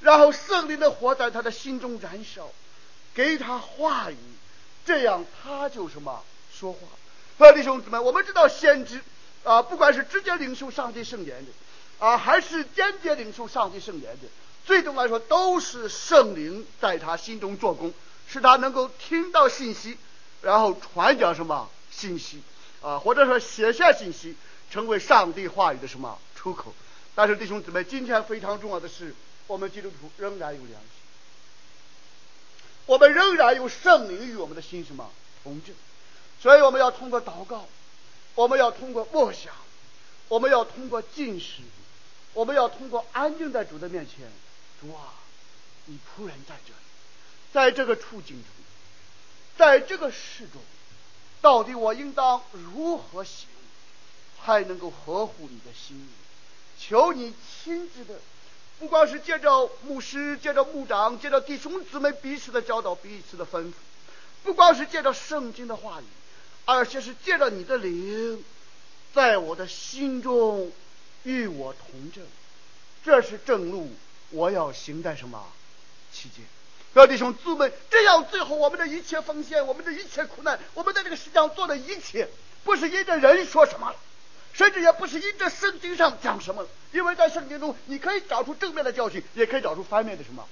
[0.00, 2.52] 然后圣灵的火在他的心中燃烧，
[3.14, 4.16] 给他话语，
[4.86, 6.22] 这样他就什么。
[6.56, 6.78] 说话，
[7.36, 9.00] 各位弟兄姊妹，我们知道先知
[9.42, 11.50] 啊，不管是直接领受上帝圣言的
[11.98, 14.28] 啊，还是间接领受上帝圣言的，
[14.64, 17.92] 最终来说都是圣灵在他心中做工，
[18.28, 19.98] 使他能够听到信息，
[20.44, 22.42] 然后传讲什么信息
[22.82, 24.36] 啊，或者说写下信息，
[24.70, 26.74] 成为上帝话语的什么出口。
[27.14, 29.14] 但是弟兄姊妹，今天非常重要的是，
[29.46, 30.88] 我们基督徒仍然有良心，
[32.86, 35.10] 我们仍然有圣灵与我们的心什么
[35.42, 35.74] 同证。
[36.42, 37.66] 所以我们要通过祷告，
[38.34, 39.52] 我们要通过默想，
[40.28, 41.62] 我们要通过禁食，
[42.34, 44.30] 我们要通过安静在主的面前。
[44.80, 45.14] 主啊，
[45.86, 46.80] 你仆人在这里，
[47.52, 48.53] 在这个处境中，
[49.56, 50.60] 在这个事中，
[51.40, 53.48] 到底我应当如何行，
[54.44, 56.08] 才能够合乎你的心意？
[56.78, 58.18] 求你亲自的，
[58.78, 63.74] 不光是借着牧师、借着牧长、借着弟兄姊妹彼此的教导、彼此的吩咐，
[64.42, 66.04] 不光是借着圣经的话语。
[66.66, 68.42] 而且是借着你的灵，
[69.12, 70.72] 在我的心中
[71.22, 72.26] 与我同证，
[73.04, 73.92] 这是正路，
[74.30, 75.46] 我要行在什么
[76.10, 76.42] 期间？
[76.94, 82.28] 各位弟兄姊妹，这样最后我们的一切奉献，我们的一切苦难，我们在这个世界上做的一切，
[82.62, 83.96] 不是因着人说什么了，
[84.52, 90.46] 甚至也不是因着圣经上讲什么了，因为在圣经中你可以找出正面的教训，也可以找出反面的什么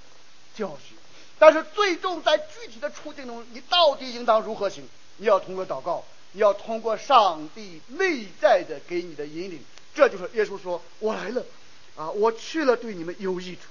[0.56, 0.96] 教训，
[1.38, 4.88] 但是最终在具体的处境中，你到底应当如何行？
[5.18, 11.46] 你要通过祷告，你要通过上帝内在的给你的引领，这就是耶稣说：“我来了，
[11.94, 13.62] 啊，我去了对你们有益处，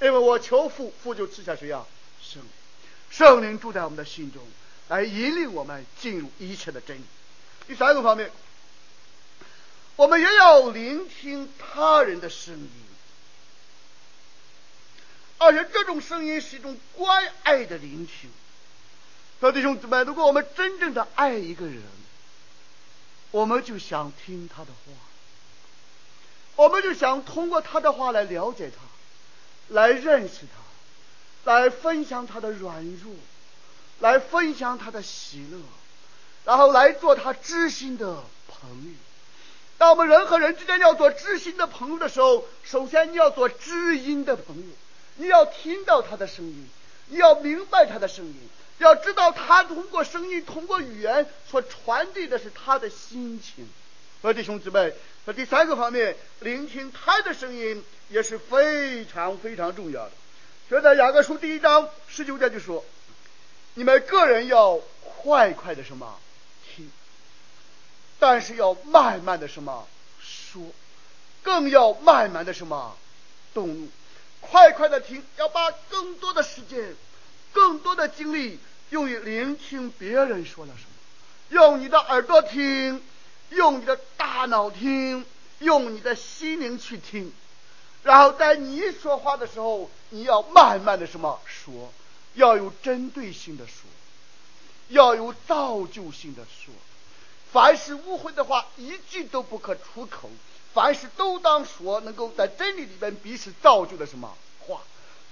[0.00, 1.84] 因为我求父，父就赐下谁呀？
[2.32, 2.50] 圣灵，
[3.10, 4.42] 圣灵住在我们的心中，
[4.88, 7.04] 来引领我们进入一切的真理。
[7.66, 8.30] 第三个方面，
[9.96, 12.70] 我们也要聆听他人的声音，
[15.38, 18.30] 而且这种声音是一种关爱的聆听。”
[19.40, 21.82] 各弟兄姊妹，如果我们真正的爱一个人，
[23.30, 24.92] 我们就想听他的话，
[26.56, 28.76] 我们就想通过他的话来了解他，
[29.74, 30.63] 来认识他，
[31.44, 33.14] 来分享他的软弱，
[34.00, 35.58] 来分享他的喜乐，
[36.44, 38.90] 然后来做他知心的朋友。
[39.76, 44.72] 当我们人和人之间要做知心的朋友的时候，首先你要做知音的朋友，
[45.16, 46.68] 你要听到他的声音，
[47.08, 48.34] 你要明白他的声音。
[48.78, 53.68] 要知道，他通过声音、通过语言所传递的是他的心情。
[54.20, 54.92] 所以弟兄姊妹，
[55.24, 60.12] 和第三个方面，聆听他的声音也是非常非常重要的。
[60.68, 62.84] 所以在雅各书第一章十九节就说
[63.74, 66.18] ：“你们个人要快快的什么？
[66.74, 66.90] 听，
[68.18, 69.86] 但是要慢慢的什么？
[70.20, 70.62] 说，
[71.42, 72.96] 更要慢慢的什么？
[73.52, 73.88] 动怒。
[74.40, 76.94] 快快的听，要把更多的时间。”
[77.54, 78.58] 更多的精力
[78.90, 80.90] 用于聆听别人说了什么，
[81.50, 83.00] 用你的耳朵听，
[83.50, 85.24] 用你的大脑听，
[85.60, 87.32] 用你的心灵去听，
[88.04, 91.40] 然后在你说话的时候，你要慢慢的什么？
[91.44, 91.92] 说，
[92.34, 93.90] 要有针对性的说，
[94.88, 96.72] 要有造就性的说。
[97.50, 100.28] 凡是污秽的话，一句都不可出口；
[100.72, 104.36] 凡事都当说能够在真理里面彼此造就的什么
[104.66, 104.82] 话，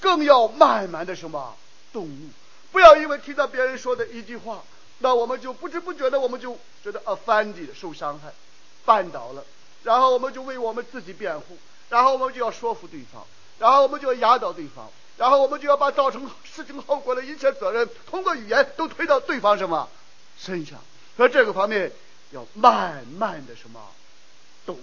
[0.00, 1.56] 更要慢慢的什么？
[1.92, 2.30] 动怒，
[2.70, 4.64] 不要因为听到别人说的一句话，
[5.00, 8.32] 那我们就不知不觉的我们就觉得 offended 受伤害，
[8.86, 9.44] 绊倒了，
[9.82, 11.58] 然后我们就为我们自己辩护，
[11.92, 13.22] 然后我们就要说服对方，
[13.58, 19.88] 然后我们就要压倒对方，然后我们就要把造成事情后果的一切责任通过语言都推到对方什么
[20.38, 20.80] 身上，
[21.16, 21.92] 和这个方面。
[22.32, 23.78] 要慢慢的什么
[24.64, 24.78] 懂，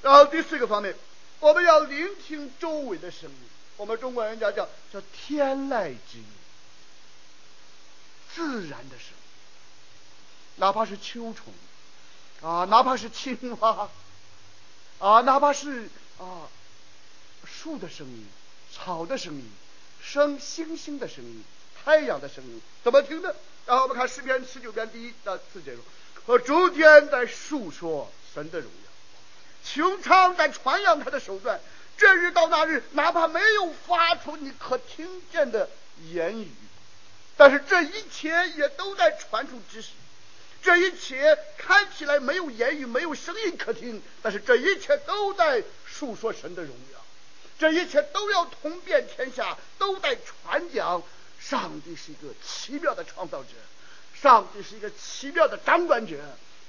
[0.00, 0.94] 然后第四个方面，
[1.40, 3.36] 我们要聆听周围的声音。
[3.76, 6.24] 我们中国人家叫叫天籁之音，
[8.32, 9.16] 自然的声音，
[10.54, 11.52] 哪怕是秋虫
[12.48, 13.88] 啊，哪怕是青蛙
[15.00, 16.48] 啊，哪怕是啊
[17.44, 18.26] 树的声音、
[18.72, 19.50] 草的声音、
[20.02, 21.44] 生星星的声音、
[21.82, 23.34] 太阳的声音，怎么听的？
[23.66, 25.84] 然后我们看诗篇十九篇第一到四节中。
[26.26, 28.90] 和诸天在述说神的荣耀，
[29.64, 31.58] 穹苍在传扬他的手段。
[31.96, 35.68] 这日到那日，哪怕没有发出你可听见的
[36.10, 36.50] 言语，
[37.36, 39.88] 但是这一切也都在传出知识。
[40.62, 47.04] 这一切看起来没有言语，没有声音可听，但是这一切都在述说神的荣耀。
[47.58, 51.02] 这一切都要通遍天下，都在传讲
[51.40, 53.48] 上帝是一个奇妙的创造者。
[54.20, 56.16] 上帝是一个奇妙的掌管者，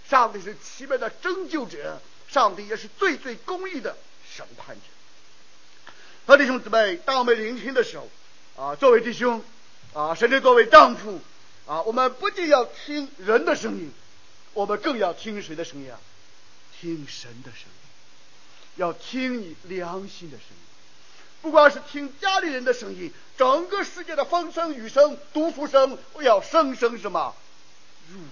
[0.08, 3.98] 上帝是奇妙的拯救者，上帝也是最最公义的
[4.32, 5.92] 审判者。
[6.28, 8.08] 和弟兄姊妹，当我们聆听的时候，
[8.56, 9.44] 啊，作为弟兄，
[9.94, 11.20] 啊，甚至作为丈夫，
[11.70, 13.94] 啊，我们不仅要听人的声音，
[14.56, 16.00] 我们更要听谁的声音啊？
[16.82, 17.90] 听神的声音，
[18.78, 20.58] 要听你良心的声音。
[21.44, 27.36] 不光是听家里人的声音，整个世界的风声、雨声、读书声，我要声声什么
[28.12, 28.28] 入耳？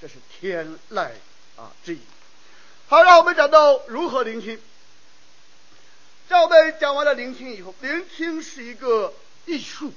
[0.00, 1.10] 这是天籁
[1.56, 2.00] 啊之音。
[2.88, 4.60] 好，让我们讲到如何聆听。
[6.28, 9.14] 在我们讲完了聆听以后，聆听是一个
[9.44, 9.92] 艺术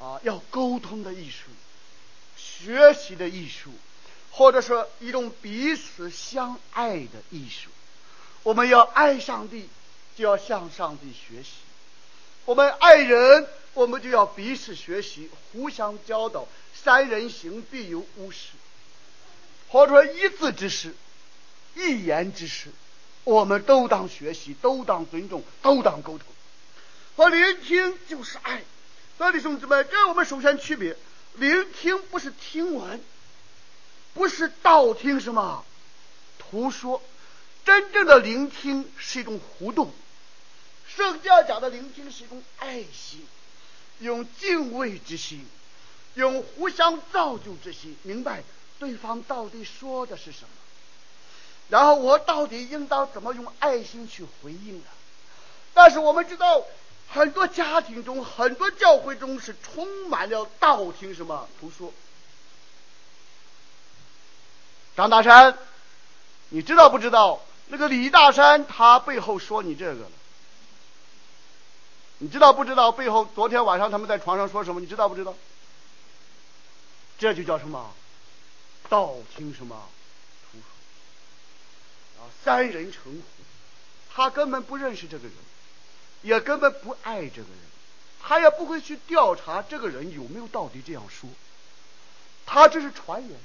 [0.00, 1.48] 啊，要沟通的艺术，
[2.62, 3.70] 学习的艺术，
[4.30, 7.70] 或者说一种彼此相爱的艺术。
[8.42, 9.68] 我们要爱上帝。
[10.14, 11.52] 就要向上帝学习，
[12.44, 16.46] 我们爱人，我们就要彼此学习，互相教导。
[16.74, 18.48] 三人行，必有吾师，
[19.68, 20.94] 或者说一字之师，
[21.74, 22.68] 一言之师，
[23.24, 26.26] 我们都当学习，都当尊重，都当沟通。
[27.16, 28.62] 和聆听就是爱。
[29.16, 30.94] 所以弟兄姊妹，这我们首先区别：
[31.34, 33.02] 聆听不是听闻，
[34.14, 35.64] 不是道听什么
[36.38, 37.02] 途说，
[37.64, 39.92] 真正的聆听是一种互动。
[40.86, 43.26] 圣教讲的聆听是一种爱心，
[44.00, 45.46] 用敬畏之心，
[46.14, 48.42] 用互相造就之心，明白
[48.78, 50.48] 对方到底说的是什么，
[51.70, 54.84] 然后我到底应当怎么用爱心去回应呢？
[55.72, 56.62] 但是我们知道，
[57.12, 61.92] 很多家庭中，很多教会中是充满了道听什么途说。
[64.96, 65.58] 张大山，
[66.48, 70.10] 你知道不知道那个李大山他背后说你这个了？
[72.18, 74.80] 你知道不知道背后昨天晚上他们在床上说什么？
[74.80, 75.34] 你知道不知道？
[77.18, 77.92] 这就叫什么？
[78.88, 79.88] 道听什么
[80.50, 82.28] 途说啊！
[82.44, 83.22] 三人成虎，
[84.14, 85.32] 他根本不认识这个人，
[86.22, 87.58] 也根本不爱这个人，
[88.22, 91.28] 他也不会去调查这个人有没有到底这样说。
[92.46, 93.38] 他这是传言，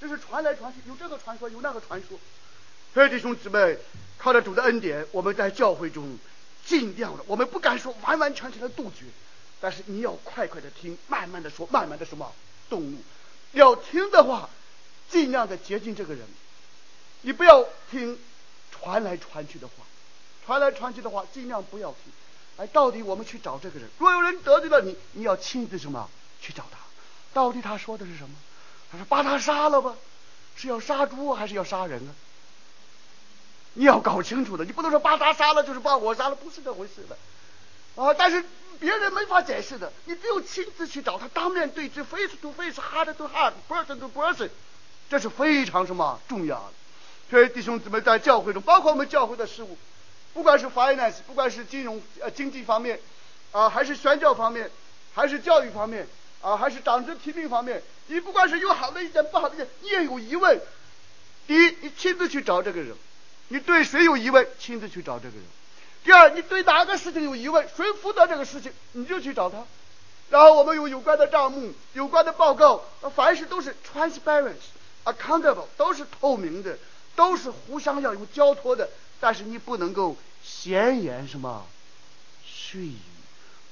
[0.00, 2.18] 这是传来传去，有这个传说，有那个传说。
[2.92, 3.78] 所以弟兄姊妹，
[4.18, 6.18] 靠着主的恩典，我们在教会中。
[6.64, 9.06] 尽量的，我们不敢说完完全全的杜绝，
[9.60, 12.32] 但是你要快快的听，慢慢的说，慢慢的什么
[12.70, 13.02] 动怒。
[13.50, 14.48] 要听的话，
[15.10, 16.24] 尽量的接近这个人，
[17.22, 18.16] 你不要听
[18.70, 19.81] 传来传去的话，
[20.44, 22.12] 传来传去的话尽量不要听。
[22.56, 26.08] 哎，到底我们去找这个人，若有人得罪了你，你要亲自什么
[26.40, 26.78] 去找他？
[27.32, 28.34] 到底他说的是什么？
[28.90, 29.94] 他说把他杀了吧，
[30.54, 32.12] 是要杀猪还是要杀人啊？
[33.74, 37.16] 你要搞清楚的，你不能说把他杀了就是把我杀了，不是这回事的
[37.96, 38.12] 啊！
[38.12, 38.44] 但是
[38.78, 44.50] 别人没法解释的，你只有亲自去找他，当面对质，face to face，heart to heart，person to person，
[45.08, 46.72] 这是非常什么重要的。
[47.30, 49.78] 所以弟兄姊妹在教会中，包括我们教会的事务，
[50.34, 52.98] 不管是 finance，不管是金融呃经济方面
[53.50, 54.70] 啊，还是宣教方面，
[55.14, 56.06] 还是教育方面
[56.40, 60.60] 啊，还是长子提名方面，你不管是有好的意见不好的意见，你也有疑问。
[61.46, 62.94] 第一，你亲自去找这个人；
[63.48, 65.44] 你对谁有疑问，亲自去找这个人。
[66.04, 69.58] 第二，你对哪个事情有疑问，谁负责这个事情，你就去找他。
[70.30, 72.82] 然后我们有有关的账目、有关的报告，
[73.14, 74.54] 凡事都是 transparent、
[75.04, 76.78] accountable，都是透明的，
[77.14, 78.88] 都是互相要有交托的。
[79.22, 81.64] 但是你不能够闲言什么
[82.44, 82.96] 碎语，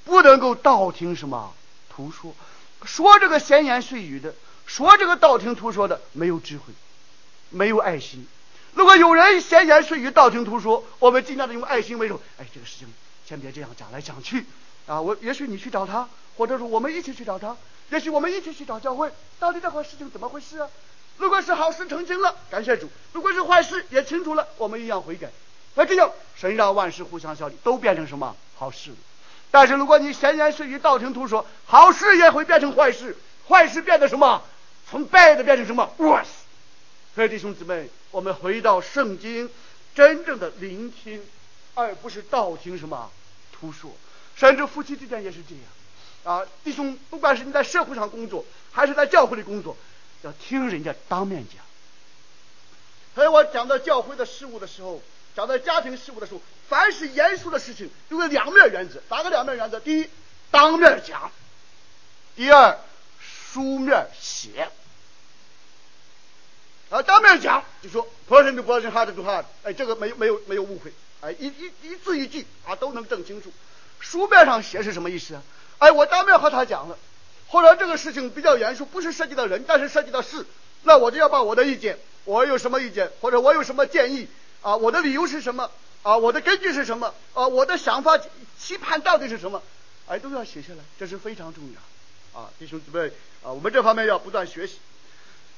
[0.05, 1.53] 不能够道听什么
[1.89, 2.33] 途说。
[2.85, 4.33] 说这个闲言碎语的，
[4.65, 6.73] 说这个道听途说的，没有智慧，
[7.49, 8.25] 没有爱心。
[8.75, 12.21] 如果有人闲言碎语、道听途说，我们尽量的用爱心为首。
[12.37, 12.87] 哎，这个事情
[13.27, 14.45] 先别这样讲来讲去
[14.87, 15.01] 啊！
[15.01, 16.07] 我也许你去找他。
[16.37, 17.57] 或者说我们一起去找他，
[17.89, 20.69] 也许我们一起去找教会，到底这回事情怎么回事啊？
[21.17, 25.29] 如果是好事成经了，感谢主；如果是坏事也清楚了，我们一样悔改。
[25.75, 28.97] 那这样，神让万事互相效力，都变成什么好事了？
[29.51, 33.15] 但是如果你闲言碎语、道听途说，好事也会变成坏事，
[33.47, 34.41] 坏事变得什么？
[34.89, 36.25] 从 bad 变成什么 worse？
[37.13, 39.49] 所以弟兄姊妹，我们回到圣经，
[39.93, 41.21] 真正的聆听，
[41.75, 43.11] 而不是道听什么
[43.51, 43.95] 途说。
[44.35, 45.63] 甚至夫妻之间也是这样。
[46.23, 49.75] 啊，弟兄，不管是你在社会上工作，还是在教会里工作，
[50.21, 51.63] 要听人家当面讲。
[53.15, 55.01] 所以我讲到教会的事务的时候，
[55.35, 59.01] 讲到家庭事务的时候，凡是严肃的事情，有个两面原则。
[59.09, 59.79] 哪个两面原则？
[59.79, 60.09] 第一，
[60.49, 61.29] 当面讲；
[62.35, 62.77] 第二，
[63.19, 64.69] 书面写。
[66.89, 73.51] 啊，当面讲就说 person to person，heart to heart，哎，这个没有没有没有误会，哎，一一一字一句啊都能证清楚。
[73.99, 75.43] 书面上写是什么意思啊？
[75.79, 76.97] 哎，我当面和他讲了，
[77.51, 80.45] 或者这个事情比较严肃，不是涉及到人，但是涉及到事，
[80.83, 84.27] 那我就要把我的意见，我有什么意见，或者我有什么建议
[84.61, 85.69] 啊，我的理由是什么
[86.01, 88.17] 啊，我的根据是什么啊，我的想法
[88.57, 89.61] 期盼到底是什么，
[90.07, 93.11] 哎，都要写下来，这是非常重要啊，弟兄姊妹
[93.43, 94.77] 啊，我们这方面要不断学习。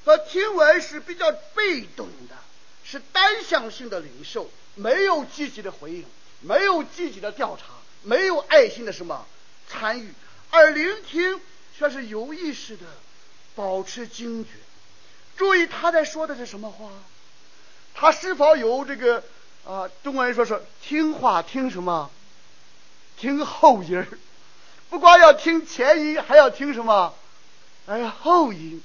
[0.05, 2.35] 那听闻是比较被动的，
[2.83, 6.03] 是单向性的领受，没有积极的回应，
[6.41, 7.67] 没有积极的调查，
[8.01, 9.25] 没有爱心的什么。
[9.69, 10.13] 参与，
[10.49, 11.39] 而聆听
[11.77, 12.85] 却是有意识的，
[13.55, 14.49] 保持警觉，
[15.35, 16.89] 注意他在说的是什么话，
[17.93, 19.23] 他是否有这个
[19.65, 19.89] 啊？
[20.03, 22.09] 中国人说是听话听什么？
[23.17, 24.07] 听后音儿，
[24.89, 27.13] 不光要听前音，还要听什么？
[27.85, 28.81] 哎呀，后音，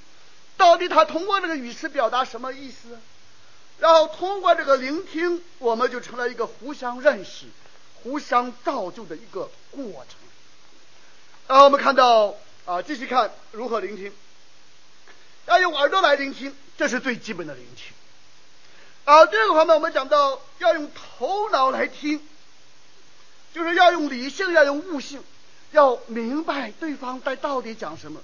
[0.56, 2.98] 到底他通过这个语词表达什么意思？
[3.78, 7.46] 然后通过这个聆听，我们就成了一个互相认识、
[8.02, 10.18] 互相造就的一个过程。
[11.46, 12.34] 啊我们看到
[12.68, 14.12] 啊，继续看如何聆听，
[15.46, 17.94] 要用耳朵来聆听，这是最基本的聆听。
[19.06, 22.20] 啊，第二个方面我们讲到要用头脑来听，
[23.54, 25.24] 就是要用理性，要用悟性，
[25.70, 28.20] 要明白对方在到底讲什么。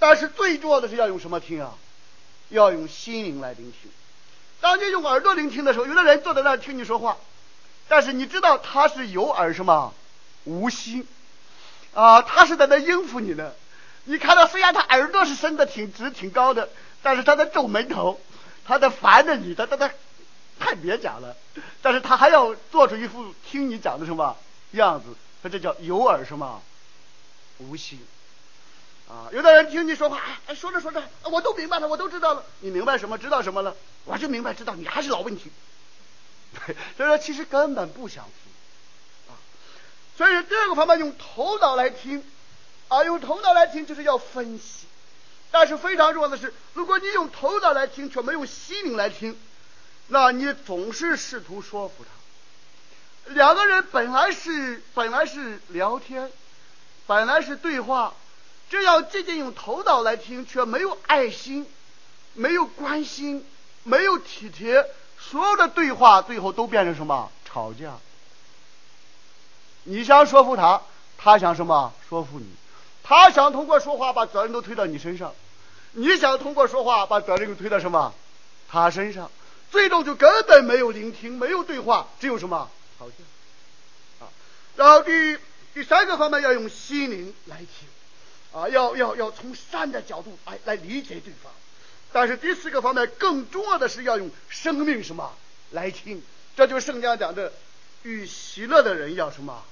[0.00, 1.74] 但是最重要的是要用什么听啊？
[2.48, 3.88] 要用心灵来聆听。
[4.60, 7.16] 当你用耳朵聆听的时候，有的人坐在那儿听你说话，
[7.86, 9.94] 但是你知道他是有耳什么？
[10.42, 11.06] 无心。
[11.96, 13.52] 啊，他是在那应付你呢。
[14.04, 16.68] 你看到，虽然他耳朵是伸的挺直、挺高的，
[17.02, 18.20] 但是他在皱眉头，
[18.66, 19.90] 他在烦着你，他他他
[20.60, 21.34] 太别讲了。
[21.80, 24.36] 但是他还要做出一副听你讲的什么
[24.72, 25.06] 样子，
[25.42, 26.62] 他这叫有耳什么？
[27.58, 27.98] 无心。
[29.08, 32.44] 啊，有的人听你说话，哎，说着说着，我都明白了，我都知道了。
[32.60, 33.16] 你明白什么？
[33.16, 33.74] 知道什么了？
[34.04, 35.50] 我就明白，知道，你还是老问题。
[36.98, 38.26] 所以说其实根本不想。
[40.16, 42.24] 所以第二个方法用头脑来听，
[42.88, 44.86] 啊，用头脑来听就是要分析。
[45.50, 49.38] 但是非常重要的是，如果你用头脑来听却没有心灵来听，
[50.08, 53.32] 那你总是试图说服他。
[53.34, 56.30] 两个人本来是本来是聊天，
[57.06, 58.14] 本来是对话，
[58.70, 61.66] 这样仅仅用头脑来听却没有爱心，
[62.34, 63.46] 没有关心，
[63.84, 64.84] 没有体贴，
[65.18, 67.30] 所有的对话最后都变成什么？
[67.44, 67.98] 吵架。
[69.88, 70.82] 你想说服他，
[71.16, 71.92] 他想什么？
[72.08, 72.46] 说服你。
[73.04, 75.32] 他想通过说话把责任都推到你身上，
[75.92, 78.12] 你想通过说话把责任都推到什么？
[78.68, 79.30] 他身上，
[79.70, 82.68] 最终就根本没有聆听，没有对话，只有什么？
[82.98, 84.24] 吵架。
[84.24, 84.28] 啊，
[84.74, 85.38] 然后第
[85.72, 87.88] 第三个方面要用心灵来听，
[88.60, 91.52] 啊，要要要从善的角度来来理解对方。
[92.12, 95.32] 但是第四个方面更重要的是要用生命什么
[95.70, 96.20] 来听，
[96.56, 97.52] 这就是圣经讲的，
[98.02, 99.62] 与喜乐的人要什么？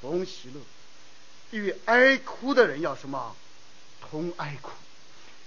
[0.00, 0.60] 同喜乐，
[1.50, 3.34] 与哀哭的人要什么？
[4.10, 4.70] 同哀哭，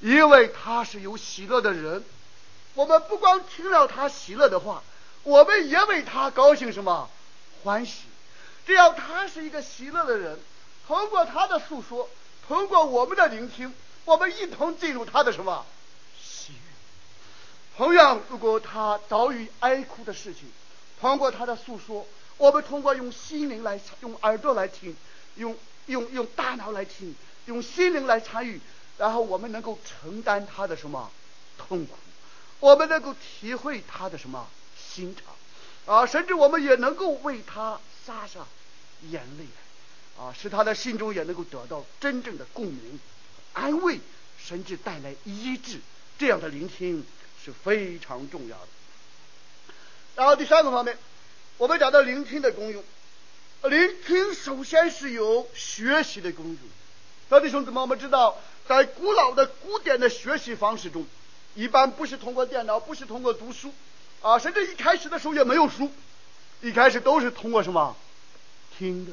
[0.02, 2.04] 因为他是有喜乐的人。
[2.74, 4.84] 我们不光听了他喜乐的话，
[5.24, 7.10] 我们也为他高兴什么？
[7.64, 8.04] 欢喜。
[8.66, 10.40] 只要他是一个喜乐的人，
[10.88, 12.10] 通过他的诉说，
[12.48, 13.74] 通过我们的聆听，
[14.06, 15.66] 我们一同进入他的什么？
[16.22, 16.60] 喜悦。
[17.78, 20.52] 同样，如果他遭遇哀哭的事情，
[21.00, 22.06] 通过他的诉说，
[22.42, 24.96] 我们通过用心灵来用耳朵来听，
[25.36, 27.16] 用用用大脑来听，
[27.46, 28.60] 用心灵来参与，
[28.98, 31.12] 然后我们能够承担他的什么
[31.60, 31.94] 痛苦，
[32.60, 35.36] 我们能够体会他的什么心肠。
[35.86, 38.48] 啊，甚至我们也能够为他洒上
[39.08, 39.46] 眼泪，
[40.18, 43.00] 啊，使他的心中也能够得到真正的共鸣、
[43.54, 44.00] 安慰，
[44.40, 45.80] 甚至带来医治。
[46.18, 47.06] 这样的聆听
[47.46, 48.68] 是非常重要的。
[50.16, 50.98] 然后第三个方面，
[51.62, 52.84] 我们讲到聆听的功用，
[53.70, 56.58] 聆听首先是有学习的功用。
[57.30, 58.36] 那弟兄弟们，我们知道，
[58.68, 61.06] 在古老的古典的学习方式中，
[61.54, 63.72] 一般不是通过电脑，不是通过读书。
[64.24, 65.92] 啊，甚至一开始的时候也没有书，
[66.62, 67.96] 一开始都是通过什么
[68.76, 69.12] 听的。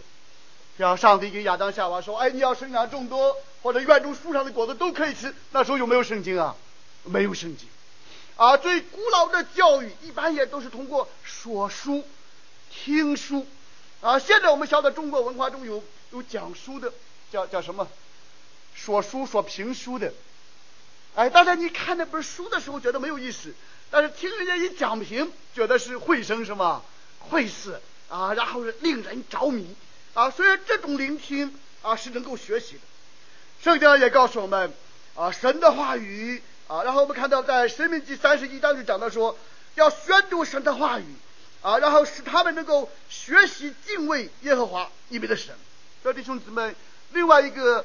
[0.78, 6.56] 像上帝给亚当夏娃说：“哎，你要生养众多，或者园中树上的果子都可以吃。”那时候有没有圣经啊？
[7.04, 7.68] 没有圣经。
[8.36, 12.02] 啊，最古老的教育一般也都是通过说书、
[12.84, 13.46] 听书。
[14.00, 16.92] 啊，现在我们晓得中国文化中有有讲书的，
[17.32, 17.88] 叫叫什么？
[18.74, 20.12] 说书说评书的。
[21.16, 23.52] 哎，大家你看那本书的时候觉得没有意思。
[23.90, 26.84] 但是听人家一讲评，觉得是绘声什么
[27.18, 29.74] 绘事啊，然后是令人着迷
[30.14, 31.52] 啊，所以这种聆听
[31.82, 32.80] 啊是能够学习的。
[33.64, 34.72] 圣经也告诉我们
[35.16, 39.36] 啊，神的话语啊，然后我们看到在《生命记》三十一章就讲到说，
[39.74, 41.04] 要宣读神的话语
[41.62, 45.54] 啊，然后使他们能够学习敬畏耶和华你们的神。
[46.02, 46.74] 所以弟兄姊妹，
[47.12, 47.84] 另外一个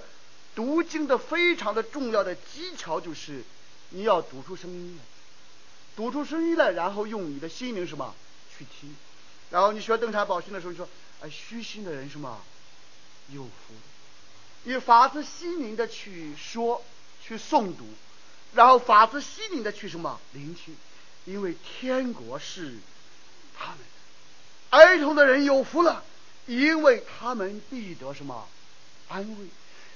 [0.56, 3.44] 读经的非常的重要的技巧就是
[3.90, 5.04] 你要读出声音来。
[5.96, 8.16] 读出声音来，然后用你的心灵什么
[8.58, 8.96] 去听，
[9.52, 10.90] 然后你学登山宝训的时候，你说
[11.22, 12.42] 哎，虚心的人什么？
[13.30, 13.74] 有福，
[14.64, 16.84] 你发自心灵的去说
[17.24, 17.88] 去诵读，
[18.54, 20.20] 然后发自心灵的去什么？
[20.34, 20.76] 聆听，
[21.26, 22.78] 因为天国是
[23.58, 26.04] 他们的，哀痛的人有福了，
[26.46, 28.48] 因为他们必得什么
[29.08, 29.48] 安慰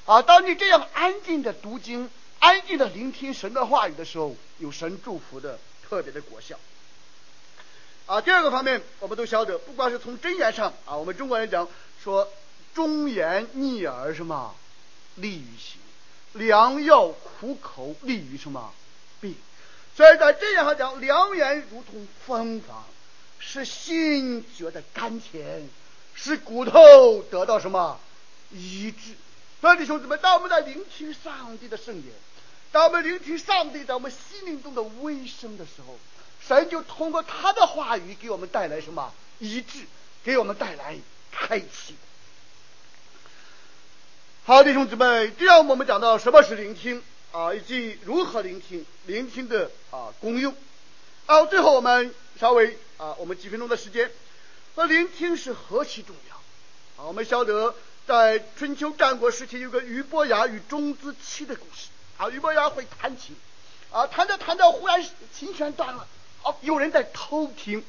[0.05, 0.21] 啊！
[0.21, 5.59] 当你这样安静的读经，安静的聆听神的话语的时候，有神祝福的。
[5.89, 6.59] 特别的果效
[8.07, 8.19] 啊！
[8.19, 11.65] 第二个方面，我们都晓得，不管是从真言上啊，我们中国人讲
[12.03, 12.29] 说，
[12.75, 14.53] 忠言逆耳什么
[15.15, 15.79] 利于行，
[16.33, 18.73] 良药苦口利于什么
[19.21, 19.33] 病。
[19.95, 22.83] 所以在箴言上讲，良言如同芬芳，
[23.49, 25.69] 是心觉得甘甜，
[26.13, 27.97] 使骨头得到什么
[28.51, 29.13] 医治。
[29.61, 32.05] 所以弟兄姊妹，当我们在聆听上帝的圣言。
[32.73, 35.97] 当我们聆听上帝在我们心灵中的微声的时候，
[36.45, 39.85] 神就通过他的话语给我们带来什么医治，
[40.25, 40.97] 给我们带来
[41.31, 41.95] 开启。
[44.43, 50.53] 好，弟兄姊妹，这样我们讲到什么是聆听啊，以及如何聆听，聆听的啊功用。
[51.25, 54.11] 到最后我们稍微啊，我们几分钟的时间，
[54.75, 56.35] 那聆听是何其重要
[57.03, 57.07] 啊！
[57.07, 57.75] 我们晓得
[58.07, 61.89] 在春秋战国时期有个俞伯牙与钟子期的故事。
[62.17, 63.35] 啊，俞伯牙会弹琴，
[63.91, 66.07] 啊，弹着弹着，忽然琴弦断了，
[66.41, 67.85] 哦，有人在偷听，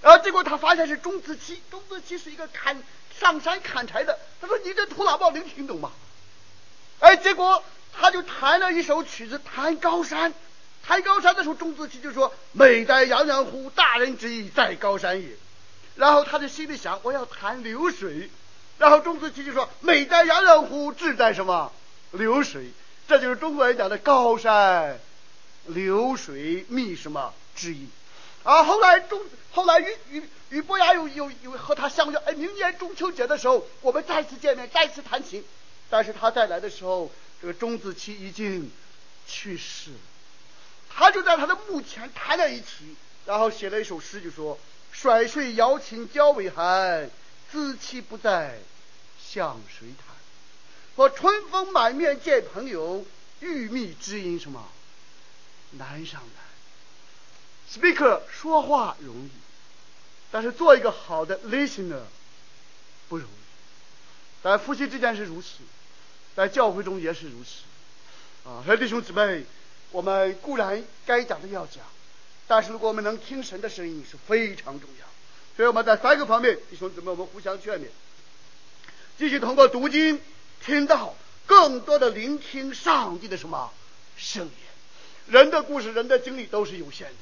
[0.00, 2.82] 啊，结果他发现是钟子期，钟子期是一个砍
[3.20, 5.92] 上山砍柴的，他说：“你这土老帽能听懂吗？”
[7.00, 7.62] 哎，结果
[7.92, 10.32] 他就弹了一首曲子，弹高山，
[10.86, 15.28] 弹高山的时候，钟子期就说：“美哉洋洋乎，大人之意在高山也。”
[15.96, 18.30] 然后他的心里想：“我要弹流水。”
[18.78, 21.72] 然后钟子期就说：“美哉洋洋乎，志在什么？
[22.12, 22.70] 流水。”
[23.08, 24.98] 这就是中国人讲的高山
[25.66, 27.88] 流水觅什么之意
[28.42, 28.64] 啊？
[28.64, 29.20] 后来中
[29.52, 35.44] 后来俞俞俞伯牙又又又和他相约，哎，明年中秋节的时候我们再次见面，再次弹琴。
[35.88, 37.10] 但是他再来的时候，
[37.40, 38.70] 这个钟子期已经
[39.26, 39.96] 去世了。
[40.98, 44.58] 他就在他的墓前弹了一曲，然后写了一首诗，就说
[44.90, 47.10] ：“甩碎瑶琴交尾寒，
[47.52, 48.58] 知期不在
[49.22, 50.16] 向谁弹？”
[50.96, 53.04] 我春风满面见朋友，
[53.40, 54.66] 欲觅知音什么
[55.72, 56.42] 难上难。
[57.70, 59.30] Speaker 说话容易，
[60.30, 62.04] 但是做一个好的 listener
[63.10, 64.42] 不容易。
[64.42, 65.58] 在夫妻之间是如此，
[66.34, 68.48] 在教会中也是如此。
[68.48, 69.44] 啊，弟兄姊妹，
[69.96, 71.82] 我们固然该讲的要讲，
[72.46, 75.06] 但是如果我们能听神的声音是非常重要。
[75.56, 77.86] 所以我们在三个方面，弟兄姊妹，我们互相劝勉，
[79.16, 80.20] 继续通过读经。
[80.62, 81.14] 听到
[81.46, 83.72] 更多的聆听上帝的什么
[84.18, 85.34] 圣言？
[85.34, 87.14] 人的故事、人的经历都是有限的。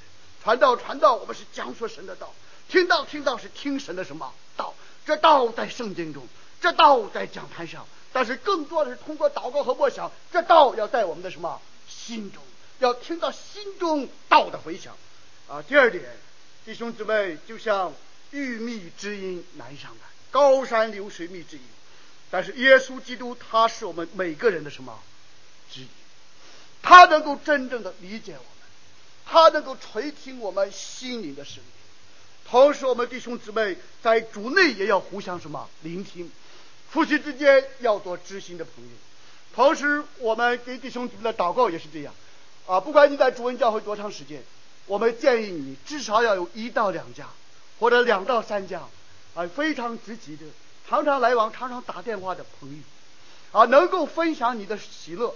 [0.43, 2.27] 传道、传道，我们是讲说神的道；
[2.69, 4.75] 听到、听到，是听神的什么道？
[5.07, 6.27] 这道在圣经中，
[6.61, 12.43] 这道在讲坛上，但是更多的是通过祷告和默想，这道要在我们的什么心中？
[12.79, 14.97] 要听到心中道的回响。
[15.49, 16.05] 啊，第二点，
[16.65, 17.93] 弟兄姊妹，就像
[18.31, 21.63] 玉密之音难上来，高山流水蜜之音。
[22.31, 25.01] 但是耶稣基督他是我们每个人的什么
[25.71, 25.89] 知音？
[26.83, 28.47] 他能够真正的理解我们，
[29.27, 31.71] 他能够垂听我们心灵的声音。
[32.47, 36.31] 同时，我们弟兄姊妹在主内也要互相什么聆听，
[36.91, 38.91] 夫妻之间要做知心的朋友。
[39.55, 42.15] 同时，我们给弟兄姊妹的祷告也是这样
[42.67, 44.43] 啊，不管你在主恩教会多长时间。
[44.87, 47.27] 我们建议你至少要有一到两家，
[47.81, 48.83] 或者两到三家，
[49.35, 50.45] 啊，非常积极的，
[50.87, 55.35] 常常来往、常常打电话的朋友，啊，能够分享你的喜乐，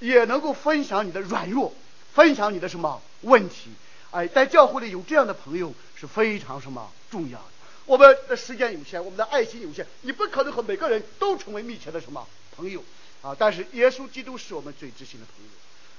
[0.00, 1.72] 也能够分享你的软弱，
[2.12, 3.70] 分享你的什么问题？
[4.10, 7.44] 哎，在教会里有这样的朋友是非常什么重要的。
[7.86, 12.26] 我们的时间有限，我们的爱心有限，你不可能和每个人都成为密切的什么
[12.56, 12.82] 朋友
[13.22, 13.36] 啊。
[13.38, 15.50] 但是耶稣基督是我们最知心的朋友。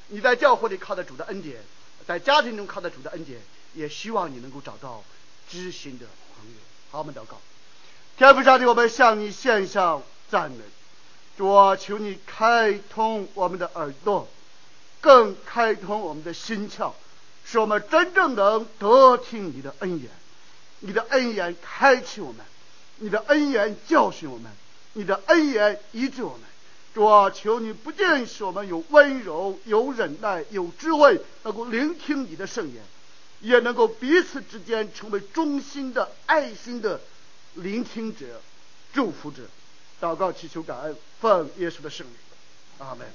[0.10, 1.64] 你在教会里靠得主的恩典。
[2.07, 3.39] 在家庭中靠得主的恩典，
[3.76, 5.03] 也希望你能够找到
[5.47, 6.57] 知心的朋友。
[6.89, 7.39] 好，我们祷告。
[8.18, 10.01] 天父上帝，我们向你献上
[10.32, 10.57] 赞美。
[11.38, 14.28] 主啊，求你开通我们的耳朵，
[15.01, 16.93] 更开通我们的心窍，
[17.45, 20.10] 使我们真正能得听你的恩言。
[20.80, 22.43] 你的恩言开启我们，
[22.97, 24.51] 你的恩言教训我们，
[24.93, 26.49] 你的恩言医治我们。
[27.00, 32.84] 主啊，求你不仅使我们有温柔、有忍耐、有智慧，能够聆听你的圣言，
[33.39, 37.00] 也能够彼此之间成为忠心的、爱心的
[37.54, 38.41] 聆听者、
[38.91, 39.43] 祝福者。
[40.02, 42.16] 祷告祈求感恩，奉耶稣的圣名，
[42.80, 43.08] 阿门。